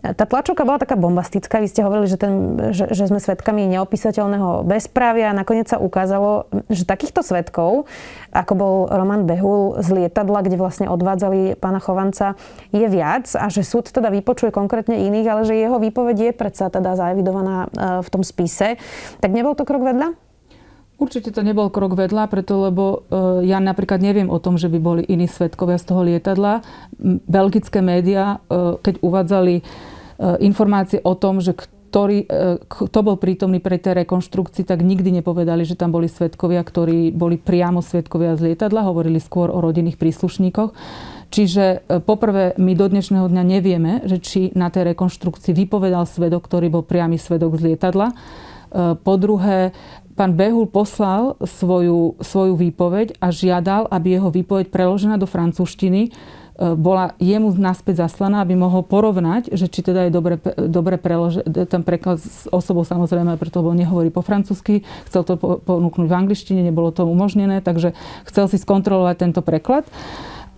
Tá 0.00 0.24
tlačovka 0.26 0.66
bola 0.66 0.80
taká 0.82 0.96
bombastická. 0.96 1.60
Vy 1.62 1.68
ste 1.70 1.84
hovorili, 1.86 2.08
že, 2.08 2.18
ten, 2.18 2.56
že, 2.72 2.90
že 2.90 3.04
sme 3.06 3.20
svetkami 3.20 3.68
neopísateľného 3.70 4.66
bezprávia 4.66 5.30
a 5.30 5.36
nakoniec 5.36 5.70
sa 5.70 5.78
ukázalo, 5.78 6.50
že 6.72 6.88
takýchto 6.88 7.20
svetkov, 7.22 7.86
ako 8.32 8.52
bol 8.56 8.76
Roman 8.88 9.28
Behul 9.28 9.78
z 9.78 9.94
lietadla, 9.94 10.42
kde 10.42 10.56
vlastne 10.58 10.90
odvádzali 10.90 11.54
pána 11.60 11.78
Chovanca, 11.78 12.34
je 12.72 12.88
viac 12.88 13.30
a 13.36 13.46
že 13.46 13.60
súd 13.60 13.92
teda 13.92 14.10
vypočuje 14.10 14.50
konkrétne 14.50 15.06
iných, 15.06 15.26
ale 15.28 15.42
že 15.46 15.54
jeho 15.54 15.76
výpoveď 15.76 16.16
je 16.18 16.32
predsa 16.32 16.72
teda 16.72 16.96
zaevidovaná 16.96 17.68
e, 17.68 18.02
v 18.02 18.08
tom 18.08 18.24
spise. 18.24 18.80
Tak 19.20 19.30
nebol 19.30 19.52
to 19.52 19.68
krok 19.68 19.84
vedľa? 19.84 20.29
Určite 21.00 21.32
to 21.32 21.40
nebol 21.40 21.72
krok 21.72 21.96
vedľa, 21.96 22.28
preto 22.28 22.60
lebo 22.60 23.08
e, 23.08 23.48
ja 23.48 23.56
napríklad 23.56 24.04
neviem 24.04 24.28
o 24.28 24.36
tom, 24.36 24.60
že 24.60 24.68
by 24.68 24.76
boli 24.76 25.02
iní 25.08 25.24
svetkovia 25.24 25.80
z 25.80 25.88
toho 25.88 26.04
lietadla. 26.04 26.60
Belgické 27.24 27.80
médiá, 27.80 28.36
e, 28.52 28.76
keď 28.84 29.00
uvádzali 29.00 29.54
e, 29.56 29.62
informácie 30.44 31.00
o 31.00 31.16
tom, 31.16 31.40
že 31.40 31.56
ktorý, 31.56 32.22
kto 32.70 32.98
bol 33.02 33.18
prítomný 33.18 33.58
pri 33.58 33.82
tej 33.82 34.06
rekonštrukcii, 34.06 34.62
tak 34.62 34.78
nikdy 34.78 35.10
nepovedali, 35.10 35.66
že 35.66 35.74
tam 35.74 35.90
boli 35.90 36.06
svetkovia, 36.06 36.62
ktorí 36.62 37.10
boli 37.10 37.34
priamo 37.34 37.82
svetkovia 37.82 38.38
z 38.38 38.54
lietadla, 38.54 38.86
hovorili 38.86 39.18
skôr 39.18 39.50
o 39.50 39.58
rodinných 39.58 39.98
príslušníkoch. 39.98 40.70
Čiže 41.34 41.82
poprvé, 42.06 42.54
my 42.62 42.78
do 42.78 42.86
dnešného 42.86 43.26
dňa 43.26 43.42
nevieme, 43.42 44.06
že 44.06 44.22
či 44.22 44.54
na 44.54 44.70
tej 44.70 44.94
rekonštrukcii 44.94 45.50
vypovedal 45.50 46.06
svedok, 46.06 46.46
ktorý 46.46 46.70
bol 46.70 46.86
priamy 46.86 47.18
svedok 47.18 47.58
z 47.58 47.74
lietadla. 47.74 48.14
Po 49.02 49.14
druhé, 49.18 49.74
pán 50.20 50.36
Behul 50.36 50.68
poslal 50.68 51.40
svoju, 51.40 52.20
svoju 52.20 52.52
výpoveď 52.52 53.16
a 53.24 53.32
žiadal, 53.32 53.88
aby 53.88 54.20
jeho 54.20 54.28
výpoveď 54.28 54.68
preložená 54.68 55.16
do 55.16 55.24
francúzštiny 55.24 56.02
e, 56.04 56.10
bola 56.76 57.16
jemu 57.16 57.56
naspäť 57.56 58.04
zaslaná, 58.04 58.44
aby 58.44 58.52
mohol 58.52 58.84
porovnať, 58.84 59.48
že 59.56 59.72
či 59.72 59.80
teda 59.80 60.04
je 60.04 60.12
dobre, 60.12 60.36
dobre 60.68 61.00
preložený, 61.00 61.64
ten 61.64 61.80
preklad 61.80 62.20
s 62.20 62.44
osobou 62.52 62.84
samozrejme, 62.84 63.40
preto 63.40 63.64
lebo 63.64 63.72
nehovorí 63.72 64.12
po 64.12 64.20
francúzsky, 64.20 64.84
chcel 65.08 65.24
to 65.24 65.40
ponúknuť 65.40 66.04
v 66.04 66.18
angličtine, 66.20 66.60
nebolo 66.60 66.92
to 66.92 67.08
umožnené, 67.08 67.64
takže 67.64 67.96
chcel 68.28 68.44
si 68.52 68.60
skontrolovať 68.60 69.16
tento 69.24 69.40
preklad. 69.40 69.88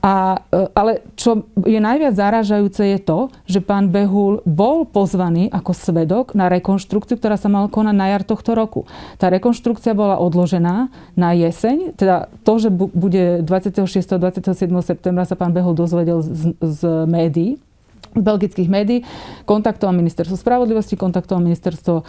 A, 0.03 0.43
e, 0.51 0.67
ale 0.75 1.07
čo 1.15 1.47
je 1.63 1.79
najviac 1.79 2.19
zaražajúce 2.19 2.83
je 2.83 2.99
to, 2.99 3.31
že 3.47 3.63
pán 3.63 3.95
Behul 3.95 4.43
bol 4.43 4.83
pozvaný 4.83 5.47
ako 5.55 5.71
svedok 5.71 6.35
na 6.35 6.51
rekonštrukciu, 6.51 7.23
ktorá 7.23 7.39
sa 7.39 7.47
mala 7.47 7.71
konať 7.71 7.95
na 7.95 8.11
jar 8.11 8.27
tohto 8.27 8.59
roku. 8.59 8.83
Tá 9.23 9.31
rekonštrukcia 9.31 9.95
bola 9.95 10.19
odložená 10.19 10.91
na 11.15 11.31
jeseň, 11.39 11.95
teda 11.95 12.27
to, 12.43 12.53
že 12.59 12.69
bude 12.75 13.47
26. 13.47 13.87
a 14.11 14.19
27. 14.19 14.67
septembra 14.83 15.23
sa 15.23 15.39
pán 15.39 15.55
Behul 15.55 15.79
dozvedel 15.79 16.19
z, 16.19 16.59
z 16.59 16.81
médií, 17.07 17.63
belgických 18.17 18.69
médií, 18.69 18.99
kontaktoval 19.49 19.97
ministerstvo 19.97 20.37
spravodlivosti, 20.37 21.01
kontaktoval 21.01 21.41
ministerstvo 21.45 21.95
e, 22.01 22.05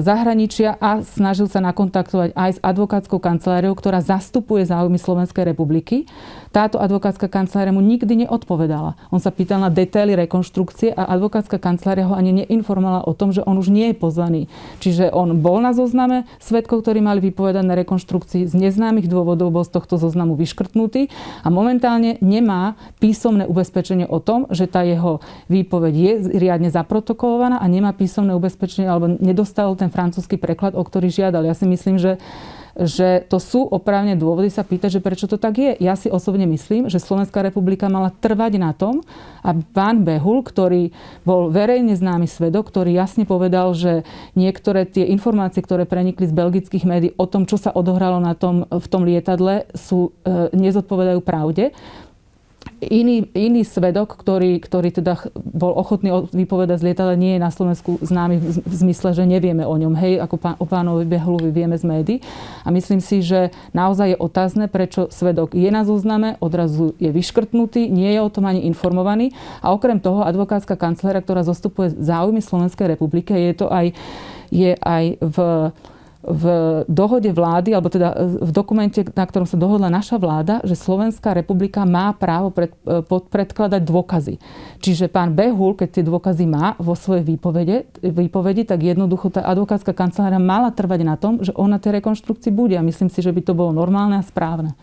zahraničia 0.00 0.80
a 0.80 1.04
snažil 1.04 1.46
sa 1.46 1.60
nakontaktovať 1.60 2.32
aj 2.32 2.50
s 2.56 2.62
advokátskou 2.64 3.20
kanceláriou, 3.20 3.76
ktorá 3.76 4.00
zastupuje 4.00 4.64
záujmy 4.64 4.96
Slovenskej 4.96 5.44
republiky 5.44 6.08
táto 6.56 6.80
advokátska 6.80 7.28
kancelária 7.28 7.68
mu 7.68 7.84
nikdy 7.84 8.24
neodpovedala. 8.24 8.96
On 9.12 9.20
sa 9.20 9.28
pýtal 9.28 9.60
na 9.60 9.68
detaily 9.68 10.16
rekonštrukcie 10.16 10.88
a 10.96 11.04
advokátska 11.12 11.60
kancelária 11.60 12.08
ho 12.08 12.16
ani 12.16 12.32
neinformovala 12.32 13.04
o 13.04 13.12
tom, 13.12 13.28
že 13.28 13.44
on 13.44 13.60
už 13.60 13.68
nie 13.68 13.92
je 13.92 13.96
pozvaný. 14.00 14.48
Čiže 14.80 15.12
on 15.12 15.36
bol 15.44 15.60
na 15.60 15.76
zozname 15.76 16.24
svetkov, 16.40 16.80
ktorí 16.80 17.04
mali 17.04 17.20
vypovedať 17.20 17.60
na 17.60 17.76
rekonštrukcii 17.76 18.48
z 18.48 18.54
neznámych 18.56 19.04
dôvodov, 19.04 19.52
bol 19.52 19.68
z 19.68 19.76
tohto 19.76 20.00
zoznamu 20.00 20.32
vyškrtnutý 20.32 21.12
a 21.44 21.52
momentálne 21.52 22.16
nemá 22.24 22.80
písomné 23.04 23.44
ubezpečenie 23.44 24.08
o 24.08 24.16
tom, 24.16 24.48
že 24.48 24.64
tá 24.64 24.80
jeho 24.80 25.20
výpoveď 25.48 25.94
je 25.94 26.12
riadne 26.36 26.68
zaprotokolovaná 26.72 27.62
a 27.62 27.66
nemá 27.66 27.94
písomné 27.96 28.34
ubezpečenie 28.34 28.88
alebo 28.88 29.16
nedostal 29.20 29.74
ten 29.78 29.92
francúzsky 29.92 30.36
preklad, 30.36 30.74
o 30.74 30.82
ktorý 30.82 31.08
žiadal. 31.08 31.46
Ja 31.46 31.54
si 31.54 31.68
myslím, 31.68 31.96
že 31.96 32.18
že 32.76 33.24
to 33.24 33.40
sú 33.40 33.64
oprávne 33.64 34.20
dôvody 34.20 34.52
sa 34.52 34.60
pýtať, 34.60 35.00
že 35.00 35.04
prečo 35.04 35.24
to 35.24 35.40
tak 35.40 35.56
je. 35.56 35.72
Ja 35.80 35.96
si 35.96 36.12
osobne 36.12 36.44
myslím, 36.44 36.92
že 36.92 37.00
Slovenská 37.00 37.40
republika 37.40 37.88
mala 37.88 38.12
trvať 38.12 38.60
na 38.60 38.76
tom, 38.76 39.00
a 39.40 39.56
pán 39.56 40.04
Behul, 40.04 40.44
ktorý 40.44 40.92
bol 41.24 41.48
verejne 41.48 41.96
známy 41.96 42.28
svedok, 42.28 42.68
ktorý 42.68 42.92
jasne 42.92 43.24
povedal, 43.24 43.72
že 43.72 44.04
niektoré 44.36 44.84
tie 44.84 45.08
informácie, 45.08 45.64
ktoré 45.64 45.88
prenikli 45.88 46.28
z 46.28 46.36
belgických 46.36 46.84
médií 46.84 47.12
o 47.16 47.24
tom, 47.24 47.48
čo 47.48 47.56
sa 47.56 47.72
odohralo 47.72 48.20
na 48.20 48.36
tom, 48.36 48.68
v 48.68 48.86
tom 48.92 49.08
lietadle, 49.08 49.70
sú, 49.72 50.12
e, 50.28 50.52
nezodpovedajú 50.52 51.24
pravde 51.24 51.72
iný, 52.80 53.26
iný 53.32 53.62
svedok, 53.64 54.16
ktorý, 54.20 54.60
ktorý 54.60 54.92
teda 54.92 55.32
bol 55.34 55.72
ochotný 55.76 56.12
vypovedať 56.30 56.82
z 56.82 56.86
lietadla, 56.92 57.14
nie 57.16 57.36
je 57.36 57.44
na 57.44 57.50
Slovensku 57.50 57.96
známy 58.04 58.36
v, 58.36 58.60
zmysle, 58.68 59.16
že 59.16 59.24
nevieme 59.24 59.64
o 59.64 59.74
ňom. 59.74 59.96
Hej, 59.96 60.20
ako 60.20 60.36
pán, 60.36 60.54
o 60.60 60.66
pánovi 60.68 61.08
Behluvi 61.08 61.50
vieme 61.50 61.76
z 61.76 61.84
médií. 61.88 62.18
A 62.62 62.70
myslím 62.70 63.00
si, 63.00 63.24
že 63.24 63.54
naozaj 63.72 64.16
je 64.16 64.18
otázne, 64.20 64.64
prečo 64.68 65.08
svedok 65.08 65.56
je 65.56 65.70
na 65.72 65.88
zozname, 65.88 66.36
odrazu 66.38 66.92
je 67.00 67.08
vyškrtnutý, 67.08 67.88
nie 67.88 68.12
je 68.12 68.20
o 68.20 68.32
tom 68.32 68.44
ani 68.44 68.68
informovaný. 68.68 69.32
A 69.64 69.72
okrem 69.72 69.96
toho 69.98 70.24
advokátska 70.26 70.76
kancelária, 70.76 71.24
ktorá 71.24 71.42
zastupuje 71.42 71.96
záujmy 71.96 72.44
Slovenskej 72.44 72.92
republiky, 72.92 73.32
je 73.32 73.54
to 73.56 73.66
aj, 73.72 73.96
je 74.52 74.72
aj 74.76 75.04
v 75.20 75.36
v 76.26 76.44
dohode 76.90 77.30
vlády, 77.30 77.70
alebo 77.70 77.86
teda 77.86 78.18
v 78.42 78.50
dokumente, 78.50 79.06
na 79.14 79.22
ktorom 79.22 79.46
sa 79.46 79.54
dohodla 79.54 79.86
naša 79.86 80.18
vláda, 80.18 80.58
že 80.66 80.74
Slovenská 80.74 81.30
republika 81.30 81.86
má 81.86 82.10
právo 82.18 82.50
pred, 82.50 82.74
predkladať 83.30 83.82
dôkazy. 83.86 84.34
Čiže 84.82 85.06
pán 85.06 85.38
Behul, 85.38 85.78
keď 85.78 85.88
tie 86.00 86.04
dôkazy 86.04 86.44
má 86.50 86.74
vo 86.82 86.98
svojej 86.98 87.22
výpovede, 87.22 88.02
výpovedi, 88.02 88.66
tak 88.66 88.82
jednoducho 88.82 89.30
tá 89.30 89.46
advokátska 89.46 89.94
kancelária 89.94 90.42
mala 90.42 90.74
trvať 90.74 91.00
na 91.06 91.14
tom, 91.14 91.38
že 91.38 91.54
ona 91.54 91.78
tej 91.78 92.02
rekonštrukcii 92.02 92.50
bude. 92.50 92.74
A 92.74 92.82
myslím 92.82 93.06
si, 93.06 93.22
že 93.22 93.30
by 93.30 93.40
to 93.46 93.54
bolo 93.54 93.70
normálne 93.70 94.18
a 94.18 94.26
správne. 94.26 94.74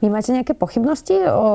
Vy 0.00 0.08
máte 0.08 0.32
nejaké 0.32 0.56
pochybnosti 0.56 1.12
o 1.28 1.48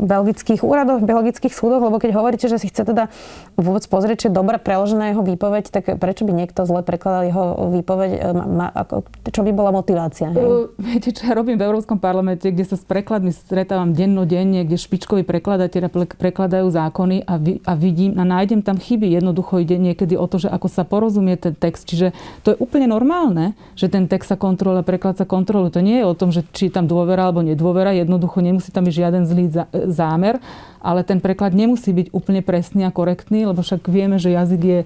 belgických 0.00 0.64
úradoch, 0.64 1.04
belgických 1.04 1.52
súdoch? 1.52 1.84
Lebo 1.84 2.00
keď 2.00 2.16
hovoríte, 2.16 2.48
že 2.48 2.56
si 2.56 2.72
chce 2.72 2.88
teda 2.88 3.12
vôbec 3.60 3.84
pozrieť, 3.84 4.16
či 4.16 4.26
je 4.32 4.38
dobre 4.40 4.56
preložená 4.56 5.12
jeho 5.12 5.20
výpoveď, 5.20 5.68
tak 5.68 5.84
prečo 6.00 6.24
by 6.24 6.32
niekto 6.32 6.64
zle 6.64 6.80
prekladal 6.80 7.28
jeho 7.28 7.44
výpoveď? 7.76 8.10
E, 8.16 9.28
čo 9.28 9.44
by 9.44 9.52
bola 9.52 9.70
motivácia? 9.76 10.32
Uh, 10.32 10.72
viete, 10.80 11.12
čo 11.12 11.28
ja 11.28 11.36
robím 11.36 11.60
v 11.60 11.68
Európskom 11.68 12.00
parlamente, 12.00 12.48
kde 12.48 12.64
sa 12.64 12.80
s 12.80 12.84
prekladmi 12.88 13.36
stretávam 13.36 13.92
dennodenne, 13.92 14.64
kde 14.64 14.80
špičkoví 14.80 15.20
prekladateľe 15.28 15.92
prekladajú 16.16 16.72
zákony 16.72 17.28
a, 17.28 17.36
vi, 17.36 17.60
a 17.68 17.76
vidím 17.76 18.16
a 18.16 18.24
nájdem 18.24 18.64
tam 18.64 18.80
chyby. 18.80 19.12
Jednoducho 19.12 19.60
ide 19.60 19.76
niekedy 19.76 20.16
o 20.16 20.24
to, 20.24 20.40
že 20.40 20.48
ako 20.48 20.72
sa 20.72 20.88
porozumie 20.88 21.36
ten 21.36 21.52
text. 21.52 21.84
Čiže 21.84 22.16
to 22.48 22.56
je 22.56 22.56
úplne 22.56 22.88
normálne, 22.88 23.52
že 23.76 23.92
ten 23.92 24.08
text 24.08 24.32
sa 24.32 24.40
kontroluje, 24.40 24.88
preklad 24.88 25.20
sa 25.20 25.28
kontroluje. 25.28 25.76
To 25.76 25.84
nie 25.84 26.00
je 26.00 26.06
o 26.08 26.16
tom, 26.16 26.32
že 26.32 26.48
či 26.56 26.72
je 26.72 26.72
tam 26.72 26.88
dôvera 26.88 27.28
alebo 27.28 27.44
nedôvera 27.44 27.89
autora, 27.90 27.98
jednoducho 27.98 28.38
nemusí 28.40 28.70
tam 28.70 28.86
byť 28.86 28.94
žiaden 28.94 29.22
zlý 29.26 29.44
zámer, 29.90 30.38
ale 30.78 31.02
ten 31.02 31.18
preklad 31.18 31.52
nemusí 31.52 31.90
byť 31.90 32.14
úplne 32.14 32.40
presný 32.40 32.86
a 32.86 32.94
korektný, 32.94 33.50
lebo 33.50 33.60
však 33.60 33.90
vieme, 33.90 34.16
že 34.22 34.30
jazyk 34.30 34.62
je 34.62 34.80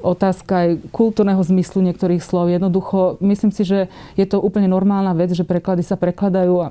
otázka 0.00 0.52
aj 0.54 0.68
kultúrneho 0.94 1.42
zmyslu 1.42 1.82
niektorých 1.82 2.22
slov. 2.22 2.52
Jednoducho, 2.52 3.18
myslím 3.18 3.50
si, 3.50 3.66
že 3.66 3.90
je 4.14 4.26
to 4.28 4.38
úplne 4.38 4.70
normálna 4.70 5.10
vec, 5.16 5.34
že 5.34 5.42
preklady 5.42 5.82
sa 5.82 5.98
prekladajú 5.98 6.54
a 6.62 6.68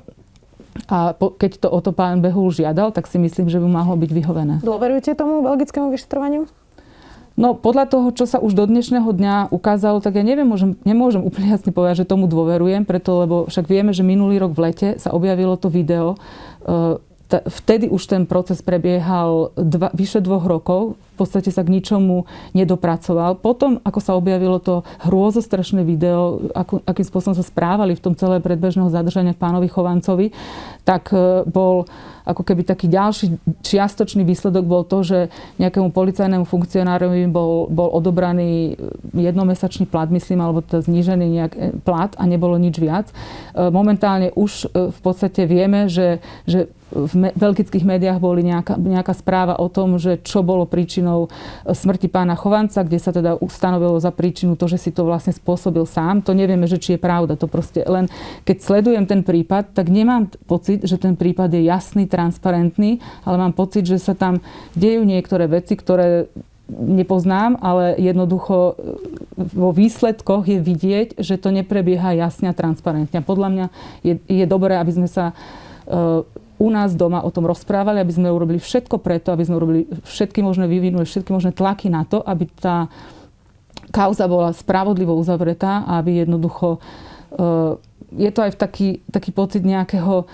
a 0.92 1.16
keď 1.16 1.64
to 1.64 1.68
o 1.72 1.80
to 1.80 1.88
pán 1.88 2.20
Behul 2.20 2.52
žiadal, 2.52 2.92
tak 2.92 3.08
si 3.08 3.16
myslím, 3.16 3.48
že 3.48 3.56
by 3.56 3.64
mohlo 3.64 3.96
byť 3.96 4.10
vyhovené. 4.12 4.54
Dôverujete 4.60 5.16
tomu 5.16 5.40
belgickému 5.40 5.88
vyšetrovaniu? 5.88 6.44
No 7.36 7.52
podľa 7.52 7.84
toho, 7.92 8.08
čo 8.16 8.24
sa 8.24 8.40
už 8.40 8.56
do 8.56 8.64
dnešného 8.64 9.12
dňa 9.12 9.52
ukázalo, 9.52 10.00
tak 10.00 10.16
ja 10.16 10.24
neviem, 10.24 10.48
môžem, 10.48 10.80
nemôžem 10.88 11.20
úplne 11.20 11.52
jasne 11.52 11.68
povedať, 11.68 12.02
že 12.04 12.08
tomu 12.08 12.32
dôverujem, 12.32 12.88
preto 12.88 13.20
lebo 13.20 13.36
však 13.52 13.68
vieme, 13.68 13.92
že 13.92 14.00
minulý 14.00 14.40
rok 14.40 14.56
v 14.56 14.72
lete 14.72 14.88
sa 14.96 15.12
objavilo 15.12 15.60
to 15.60 15.68
video. 15.68 16.16
E, 16.64 16.96
vtedy 17.28 17.92
už 17.92 18.08
ten 18.08 18.24
proces 18.24 18.64
prebiehal 18.64 19.52
dva, 19.52 19.92
vyše 19.92 20.24
dvoch 20.24 20.48
rokov 20.48 20.96
v 21.16 21.24
podstate 21.24 21.48
sa 21.48 21.64
k 21.64 21.72
ničomu 21.72 22.28
nedopracoval. 22.52 23.40
Potom, 23.40 23.80
ako 23.80 24.00
sa 24.04 24.12
objavilo 24.12 24.60
to 24.60 24.84
hrôzostrašné 25.08 25.80
video, 25.80 26.52
ako, 26.52 26.84
akým 26.84 27.08
spôsobom 27.08 27.32
sa 27.32 27.40
správali 27.40 27.96
v 27.96 28.04
tom 28.04 28.12
celé 28.12 28.44
predbežného 28.44 28.92
zadržania 28.92 29.32
pánovi 29.32 29.72
Chovancovi, 29.72 30.36
tak 30.84 31.08
e, 31.16 31.48
bol 31.48 31.88
ako 32.26 32.42
keby 32.42 32.66
taký 32.66 32.90
ďalší 32.90 33.38
čiastočný 33.62 34.26
výsledok 34.26 34.66
bol 34.66 34.82
to, 34.84 35.06
že 35.06 35.18
nejakému 35.62 35.94
policajnému 35.94 36.44
funkcionárovi 36.44 37.30
bol, 37.30 37.70
bol 37.70 37.88
odobraný 37.94 38.74
jednomesačný 39.14 39.86
plat, 39.86 40.10
myslím, 40.10 40.42
alebo 40.42 40.60
to 40.60 40.84
znížený 40.84 41.24
nejak 41.32 41.52
e, 41.56 41.72
plat 41.80 42.12
a 42.20 42.28
nebolo 42.28 42.60
nič 42.60 42.76
viac. 42.76 43.08
E, 43.08 43.72
momentálne 43.72 44.36
už 44.36 44.68
v 44.76 45.00
podstate 45.00 45.48
vieme, 45.48 45.88
že, 45.88 46.20
že 46.44 46.68
v 46.90 47.34
belgických 47.34 47.82
médiách 47.82 48.18
boli 48.18 48.46
nejaká, 48.46 48.78
nejaká 48.78 49.14
správa 49.14 49.58
o 49.58 49.70
tom, 49.70 49.98
že 49.98 50.22
čo 50.22 50.42
bolo 50.42 50.66
príčinou 50.66 51.05
e, 51.06 51.28
smrti 51.70 52.10
pána 52.10 52.34
Chovanca, 52.34 52.82
kde 52.82 52.98
sa 52.98 53.14
teda 53.14 53.38
ustanovilo 53.38 53.96
za 54.02 54.10
príčinu 54.10 54.58
to, 54.58 54.66
že 54.66 54.82
si 54.82 54.90
to 54.90 55.06
vlastne 55.06 55.30
spôsobil 55.30 55.86
sám. 55.86 56.26
To 56.26 56.34
nevieme, 56.34 56.66
že 56.66 56.82
či 56.82 56.98
je 56.98 57.00
pravda. 57.00 57.38
To 57.38 57.46
proste 57.46 57.86
len 57.86 58.10
keď 58.42 58.56
sledujem 58.58 59.06
ten 59.06 59.22
prípad, 59.22 59.72
tak 59.72 59.86
nemám 59.86 60.34
pocit, 60.50 60.82
že 60.82 60.98
ten 60.98 61.14
prípad 61.14 61.54
je 61.54 61.62
jasný, 61.70 62.10
transparentný, 62.10 62.98
ale 63.22 63.36
mám 63.38 63.54
pocit, 63.54 63.86
že 63.86 64.02
sa 64.02 64.18
tam 64.18 64.42
dejú 64.74 65.06
niektoré 65.06 65.46
veci, 65.46 65.78
ktoré 65.78 66.26
nepoznám, 66.70 67.62
ale 67.62 67.94
jednoducho 67.94 68.74
e, 68.74 68.74
vo 69.38 69.70
výsledkoch 69.70 70.50
je 70.50 70.58
vidieť, 70.58 71.08
že 71.22 71.38
to 71.38 71.54
neprebieha 71.54 72.18
jasne 72.18 72.50
a 72.50 72.58
transparentne. 72.58 73.22
Podľa 73.22 73.48
mňa 73.54 73.66
je, 74.02 74.14
je 74.26 74.44
dobré, 74.50 74.74
aby 74.74 74.90
sme 74.90 75.06
sa 75.06 75.30
uh, 75.86 76.26
u 76.56 76.68
nás 76.72 76.96
doma 76.96 77.20
o 77.20 77.30
tom 77.30 77.44
rozprávali, 77.44 78.00
aby 78.00 78.12
sme 78.12 78.32
urobili 78.32 78.56
všetko 78.56 78.96
preto, 79.00 79.32
aby 79.32 79.44
sme 79.44 79.60
urobili 79.60 79.80
všetky 80.04 80.40
možné 80.40 80.64
vyvinuli, 80.66 81.04
všetky 81.04 81.30
možné 81.32 81.52
tlaky 81.52 81.92
na 81.92 82.08
to, 82.08 82.24
aby 82.24 82.48
tá 82.56 82.88
kauza 83.92 84.26
bola 84.26 84.56
spravodlivo 84.56 85.14
uzavretá 85.14 85.84
a 85.84 86.00
aby 86.00 86.24
jednoducho 86.24 86.80
uh, 86.80 87.76
je 88.16 88.30
to 88.32 88.40
aj 88.40 88.50
v 88.54 88.58
taký, 88.58 88.88
taký 89.12 89.30
pocit 89.34 89.62
nejakého 89.62 90.24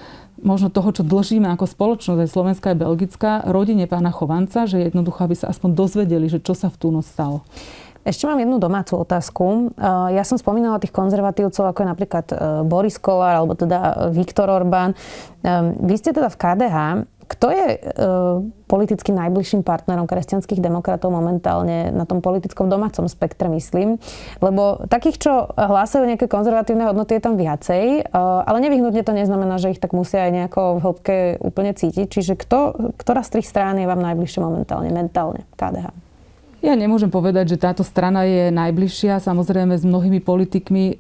možno 0.43 0.75
toho, 0.75 0.91
čo 0.91 1.07
dlžíme 1.07 1.47
ako 1.55 1.71
spoločnosť, 1.71 2.19
aj 2.19 2.31
Slovenská 2.35 2.67
aj 2.75 2.83
Belgická, 2.83 3.33
rodine 3.47 3.87
pána 3.87 4.11
Chovanca, 4.11 4.67
že 4.67 4.83
jednoducho, 4.83 5.23
aby 5.23 5.39
sa 5.39 5.55
aspoň 5.55 5.71
dozvedeli, 5.79 6.27
že 6.27 6.43
čo 6.43 6.59
sa 6.59 6.67
v 6.67 6.77
tú 6.77 6.91
noc 6.91 7.07
stalo. 7.07 7.47
Ešte 8.03 8.27
mám 8.27 8.43
jednu 8.43 8.59
domácu 8.59 8.99
otázku. 8.99 9.71
Eh, 9.79 10.19
ja 10.19 10.27
som 10.27 10.35
spomínala 10.35 10.83
tých 10.83 10.91
konzervatívcov, 10.91 11.71
ako 11.71 11.79
je 11.87 11.89
napríklad 11.89 12.27
eh, 12.31 12.37
Boris 12.67 12.99
Kolár 12.99 13.39
alebo 13.39 13.55
teda 13.55 14.11
Viktor 14.11 14.51
Orbán. 14.51 14.99
Ehm, 15.47 15.79
vy 15.79 15.95
ste 15.95 16.11
teda 16.11 16.27
v 16.27 16.37
KDH. 16.39 16.79
Kto 17.31 17.47
je 17.55 17.67
eh, 17.79 17.81
politicky 18.67 19.15
najbližším 19.15 19.63
partnerom 19.63 20.11
kresťanských 20.11 20.59
demokratov 20.59 21.15
momentálne 21.15 21.95
na 21.95 22.03
tom 22.03 22.19
politickom 22.19 22.67
domácom 22.67 23.07
spektre, 23.07 23.47
myslím? 23.55 24.03
Lebo 24.43 24.83
takých, 24.91 25.23
čo 25.23 25.33
hlásajú 25.55 26.03
nejaké 26.03 26.27
konzervatívne 26.27 26.83
hodnoty, 26.91 27.17
je 27.17 27.23
tam 27.23 27.39
viacej, 27.39 28.11
ale 28.17 28.59
nevyhnutne 28.65 29.05
to 29.05 29.13
neznamená, 29.13 29.61
že 29.61 29.77
ich 29.77 29.81
tak 29.81 29.93
musia 29.93 30.25
aj 30.25 30.33
nejako 30.33 30.61
v 30.81 30.83
hĺbke 30.83 31.17
úplne 31.45 31.77
cítiť. 31.77 32.09
Čiže 32.09 32.35
kto, 32.41 32.91
ktorá 32.97 33.21
z 33.21 33.39
tých 33.39 33.47
strán 33.53 33.77
je 33.77 33.85
vám 33.85 34.01
najbližšie 34.01 34.41
momentálne, 34.41 34.89
mentálne, 34.89 35.45
KDH? 35.61 36.12
Ja 36.63 36.79
nemôžem 36.79 37.11
povedať, 37.11 37.59
že 37.59 37.59
táto 37.59 37.83
strana 37.83 38.23
je 38.23 38.55
najbližšia. 38.55 39.19
Samozrejme 39.19 39.75
s 39.75 39.83
mnohými 39.83 40.23
politikmi 40.23 40.85
e, 40.87 40.95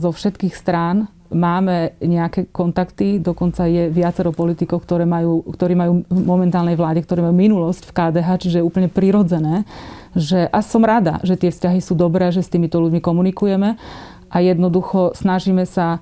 zo 0.00 0.08
všetkých 0.08 0.56
strán 0.56 1.04
máme 1.28 1.96
nejaké 2.00 2.48
kontakty, 2.48 3.20
dokonca 3.20 3.68
je 3.68 3.92
viacero 3.92 4.32
politikov, 4.32 4.88
ktoré 4.88 5.04
majú, 5.04 5.44
ktorí 5.44 5.76
majú 5.76 5.92
v 6.08 6.20
momentálnej 6.24 6.80
vláde, 6.80 7.04
ktorí 7.04 7.24
majú 7.28 7.36
minulosť 7.36 7.88
v 7.88 7.94
KDH, 7.96 8.28
čiže 8.40 8.58
je 8.60 8.68
úplne 8.68 8.88
prirodzené, 8.88 9.68
že 10.16 10.48
a 10.48 10.60
som 10.64 10.84
rada, 10.84 11.20
že 11.24 11.36
tie 11.36 11.52
vzťahy 11.52 11.80
sú 11.84 11.92
dobré, 11.92 12.32
že 12.32 12.44
s 12.44 12.52
týmito 12.52 12.80
ľuďmi 12.80 13.00
komunikujeme 13.00 13.76
a 14.32 14.36
jednoducho 14.40 15.12
snažíme 15.12 15.64
sa 15.68 16.00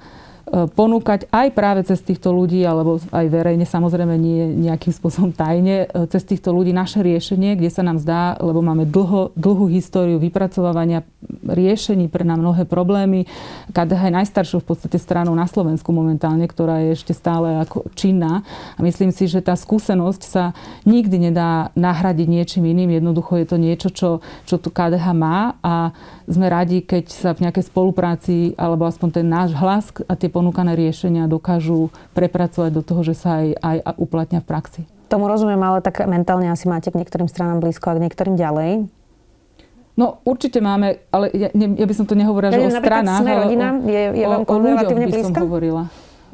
ponúkať 0.50 1.30
aj 1.30 1.48
práve 1.54 1.86
cez 1.86 2.02
týchto 2.02 2.34
ľudí, 2.34 2.66
alebo 2.66 2.98
aj 3.14 3.26
verejne, 3.30 3.62
samozrejme 3.62 4.18
nie 4.18 4.50
nejakým 4.66 4.90
spôsobom 4.90 5.30
tajne, 5.30 5.86
e, 5.86 6.10
cez 6.10 6.26
týchto 6.26 6.50
ľudí 6.50 6.74
naše 6.74 7.06
riešenie, 7.06 7.54
kde 7.54 7.70
sa 7.70 7.86
nám 7.86 8.02
zdá, 8.02 8.34
lebo 8.42 8.58
máme 8.58 8.82
dlho, 8.82 9.30
dlhú 9.38 9.70
históriu 9.70 10.18
vypracovávania 10.18 11.06
riešení 11.46 12.10
pre 12.10 12.26
nám 12.26 12.42
mnohé 12.42 12.66
problémy. 12.66 13.30
KDH 13.70 14.10
je 14.10 14.16
najstaršou 14.18 14.58
v 14.62 14.68
podstate 14.74 14.98
stranou 14.98 15.38
na 15.38 15.46
Slovensku 15.46 15.94
momentálne, 15.94 16.46
ktorá 16.50 16.82
je 16.82 16.98
ešte 16.98 17.14
stále 17.14 17.62
ako 17.62 17.86
činná. 17.94 18.42
A 18.74 18.80
myslím 18.82 19.14
si, 19.14 19.30
že 19.30 19.38
tá 19.38 19.54
skúsenosť 19.54 20.22
sa 20.26 20.50
nikdy 20.82 21.30
nedá 21.30 21.70
nahradiť 21.78 22.26
niečím 22.26 22.66
iným. 22.66 22.98
Jednoducho 22.98 23.38
je 23.38 23.46
to 23.46 23.56
niečo, 23.60 23.88
čo, 23.94 24.10
čo 24.50 24.56
tu 24.58 24.74
KDH 24.74 25.06
má 25.14 25.54
a 25.62 25.94
sme 26.30 26.46
radi, 26.46 26.82
keď 26.86 27.04
sa 27.10 27.30
v 27.34 27.46
nejakej 27.46 27.66
spolupráci, 27.66 28.54
alebo 28.54 28.86
aspoň 28.86 29.08
ten 29.20 29.26
náš 29.26 29.50
hlas 29.58 29.90
a 30.06 30.14
tie 30.14 30.30
ponúkané 30.40 30.72
riešenia 30.72 31.28
dokážu 31.28 31.92
prepracovať 32.16 32.70
do 32.72 32.80
toho, 32.80 33.04
že 33.04 33.12
sa 33.12 33.44
aj, 33.44 33.60
aj 33.84 33.94
uplatňa 34.00 34.40
v 34.40 34.46
praxi. 34.48 34.82
Tomu 35.12 35.28
rozumiem, 35.28 35.60
ale 35.60 35.84
tak 35.84 36.00
mentálne 36.08 36.48
asi 36.48 36.64
máte 36.64 36.88
k 36.88 36.96
niektorým 36.96 37.28
stranám 37.28 37.60
blízko 37.60 37.92
a 37.92 38.00
k 38.00 38.08
niektorým 38.08 38.40
ďalej. 38.40 38.88
No 40.00 40.24
určite 40.24 40.64
máme, 40.64 41.04
ale 41.12 41.28
ja, 41.36 41.52
ne, 41.52 41.76
ja 41.76 41.84
by 41.84 41.92
som 41.92 42.08
to 42.08 42.16
nehovorila, 42.16 42.56
ja, 42.56 42.72
že 42.72 42.72
o 42.72 42.80
stranách, 42.80 43.20
ale 43.20 43.44
rodina 43.44 43.68
je, 43.84 44.02
je 44.16 44.24
vám 44.24 44.42
o, 44.42 44.48
o 44.48 44.56
ľuďoch 44.56 44.96
by 44.96 45.12
som 45.20 45.34
hovorila. 45.36 45.82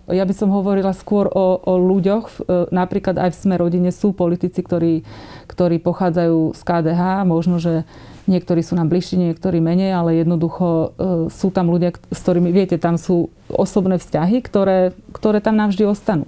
Ja 0.07 0.23
by 0.23 0.35
som 0.39 0.55
hovorila 0.55 0.95
skôr 0.95 1.27
o, 1.27 1.59
o 1.59 1.75
ľuďoch. 1.83 2.47
E, 2.47 2.71
napríklad 2.71 3.19
aj 3.19 3.35
v 3.35 3.39
Sme 3.43 3.59
rodine 3.59 3.91
sú 3.91 4.15
politici, 4.15 4.63
ktorí, 4.63 5.03
ktorí 5.51 5.83
pochádzajú 5.83 6.55
z 6.55 6.63
KDH. 6.63 7.27
Možno, 7.27 7.59
že 7.59 7.83
Niektorí 8.27 8.61
sú 8.63 8.75
nám 8.75 8.91
bližší, 8.91 9.19
niektorí 9.23 9.63
menej, 9.63 9.95
ale 9.95 10.19
jednoducho 10.19 10.67
e, 10.67 10.87
sú 11.31 11.55
tam 11.55 11.71
ľudia, 11.71 11.95
s 11.95 12.19
ktorými, 12.27 12.51
viete, 12.51 12.75
tam 12.75 12.99
sú 12.99 13.31
osobné 13.47 14.03
vzťahy, 14.03 14.43
ktoré, 14.43 14.99
ktoré 15.15 15.39
tam 15.39 15.55
navždy 15.55 15.87
ostanú. 15.87 16.27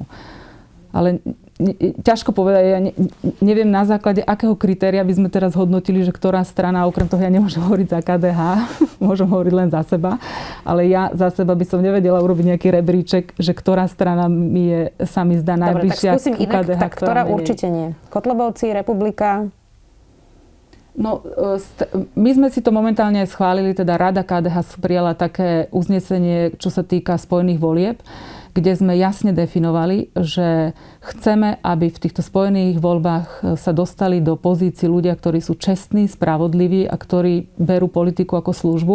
Ale 0.95 1.19
ťažko 2.07 2.31
povedať, 2.31 2.63
ja 2.63 2.79
ne, 2.79 2.93
neviem 3.43 3.67
na 3.67 3.83
základe 3.83 4.23
akého 4.23 4.55
kritéria 4.55 5.03
by 5.03 5.11
sme 5.11 5.29
teraz 5.29 5.59
hodnotili, 5.59 6.07
že 6.07 6.15
ktorá 6.15 6.47
strana, 6.47 6.87
okrem 6.87 7.11
toho 7.11 7.19
ja 7.19 7.31
nemôžem 7.35 7.59
hovoriť 7.67 7.89
za 7.91 8.01
KDH, 8.01 8.41
môžem 9.03 9.27
hovoriť 9.27 9.55
len 9.55 9.69
za 9.75 9.83
seba, 9.83 10.23
ale 10.63 10.87
ja 10.87 11.11
za 11.19 11.35
seba 11.35 11.59
by 11.59 11.65
som 11.67 11.83
nevedela 11.83 12.23
urobiť 12.23 12.55
nejaký 12.55 12.69
rebríček, 12.71 13.25
že 13.35 13.53
ktorá 13.59 13.91
strana 13.91 14.31
mi 14.31 14.71
je, 14.71 14.83
sa 15.03 15.27
mi 15.27 15.35
zdá 15.35 15.59
najbližšia 15.59 16.15
Dobre, 16.15 16.23
tak 16.23 16.23
skúsim 16.23 16.37
inak, 16.39 16.53
KDH, 16.63 16.79
tak 16.79 16.93
ktorá, 16.95 17.07
ktorá 17.11 17.23
určite 17.27 17.67
nie. 17.67 17.89
Kotlebovci, 18.07 18.71
Republika, 18.71 19.51
No, 20.99 21.23
my 22.19 22.31
sme 22.35 22.51
si 22.51 22.59
to 22.59 22.75
momentálne 22.75 23.23
aj 23.23 23.31
schválili, 23.31 23.71
teda 23.71 23.95
Rada 23.95 24.27
KDH 24.27 24.83
prijala 24.83 25.15
také 25.15 25.71
uznesenie, 25.71 26.59
čo 26.59 26.75
sa 26.75 26.83
týka 26.83 27.15
spojených 27.15 27.63
volieb, 27.63 28.03
kde 28.51 28.75
sme 28.75 28.99
jasne 28.99 29.31
definovali, 29.31 30.11
že 30.19 30.75
chceme, 30.99 31.63
aby 31.63 31.87
v 31.95 32.03
týchto 32.03 32.27
spojených 32.27 32.83
voľbách 32.83 33.55
sa 33.55 33.71
dostali 33.71 34.19
do 34.19 34.35
pozícií 34.35 34.91
ľudia, 34.91 35.15
ktorí 35.15 35.39
sú 35.39 35.55
čestní, 35.55 36.11
spravodliví 36.11 36.91
a 36.91 36.99
ktorí 36.99 37.55
berú 37.55 37.87
politiku 37.87 38.35
ako 38.35 38.51
službu 38.51 38.95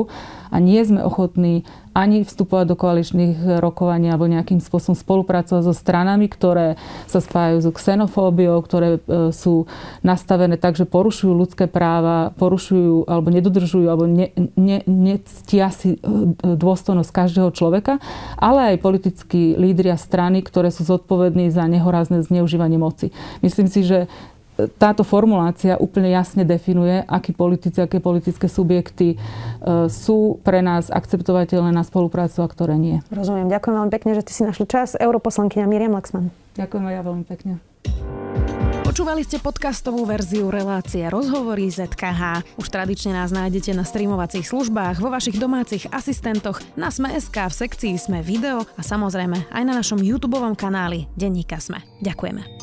a 0.51 0.59
nie 0.59 0.83
sme 0.83 1.07
ochotní 1.07 1.63
ani 1.93 2.25
vstupovať 2.25 2.65
do 2.65 2.75
koaličných 2.75 3.61
rokovaní 3.61 4.09
alebo 4.09 4.25
nejakým 4.25 4.57
spôsobom 4.57 4.97
spolupracovať 4.97 5.61
so 5.61 5.73
stranami, 5.77 6.25
ktoré 6.25 6.75
sa 7.05 7.21
spájajú 7.21 7.69
so 7.69 7.71
xenofóbiou, 7.71 8.57
ktoré 8.65 8.97
e, 8.97 9.29
sú 9.29 9.69
nastavené 10.01 10.57
tak, 10.57 10.73
že 10.73 10.89
porušujú 10.89 11.31
ľudské 11.31 11.69
práva, 11.69 12.33
porušujú 12.41 13.05
alebo 13.05 13.29
nedodržujú 13.29 13.85
alebo 13.85 14.09
ne, 14.09 14.33
ne, 14.57 14.81
nectia 14.89 15.69
si 15.69 15.95
e, 15.95 15.99
dôstojnosť 16.41 17.13
každého 17.13 17.53
človeka, 17.53 18.01
ale 18.41 18.73
aj 18.73 18.83
politickí 18.83 19.53
lídria 19.53 19.93
strany, 19.95 20.41
ktoré 20.41 20.73
sú 20.73 20.81
zodpovední 20.83 21.53
za 21.53 21.69
nehorazné 21.69 22.25
zneužívanie 22.25 22.81
moci. 22.81 23.13
Myslím 23.45 23.69
si, 23.69 23.85
že 23.85 24.09
táto 24.77 25.01
formulácia 25.01 25.79
úplne 25.81 26.13
jasne 26.13 26.45
definuje, 26.45 27.01
akí 27.09 27.33
politici, 27.33 27.81
aké 27.81 27.97
politické 27.97 28.45
subjekty 28.45 29.15
e, 29.15 29.17
sú 29.89 30.37
pre 30.45 30.61
nás 30.61 30.93
akceptovateľné 30.93 31.73
na 31.73 31.81
spoluprácu 31.81 32.45
a 32.45 32.47
ktoré 32.47 32.77
nie. 32.77 33.01
Rozumiem. 33.09 33.49
Ďakujem 33.49 33.75
veľmi 33.81 33.91
pekne, 33.93 34.11
že 34.13 34.21
ste 34.29 34.33
si 34.33 34.43
našli 34.45 34.65
čas. 34.69 34.93
Europoslankyňa 34.97 35.65
Miriam 35.65 35.97
Laxman. 35.97 36.29
Ďakujem 36.53 36.83
aj 36.85 36.93
ja 36.93 37.01
veľmi 37.01 37.25
pekne. 37.25 37.53
Počúvali 38.93 39.25
ste 39.25 39.41
podcastovú 39.41 40.05
verziu 40.05 40.53
relácie 40.53 41.01
Rozhovory 41.09 41.65
ZKH. 41.65 42.45
Už 42.61 42.67
tradične 42.69 43.17
nás 43.17 43.33
nájdete 43.33 43.73
na 43.73 43.81
streamovacích 43.81 44.45
službách, 44.45 45.01
vo 45.01 45.09
vašich 45.09 45.41
domácich 45.41 45.89
asistentoch, 45.89 46.61
na 46.77 46.93
Sme.sk, 46.93 47.33
v 47.33 47.57
sekcii 47.57 47.97
Sme 47.97 48.21
video 48.21 48.61
a 48.77 48.85
samozrejme 48.85 49.49
aj 49.49 49.63
na 49.65 49.73
našom 49.73 49.97
YouTube 49.97 50.37
kanáli 50.53 51.09
Denníka 51.17 51.57
Sme. 51.57 51.81
Ďakujeme. 52.05 52.62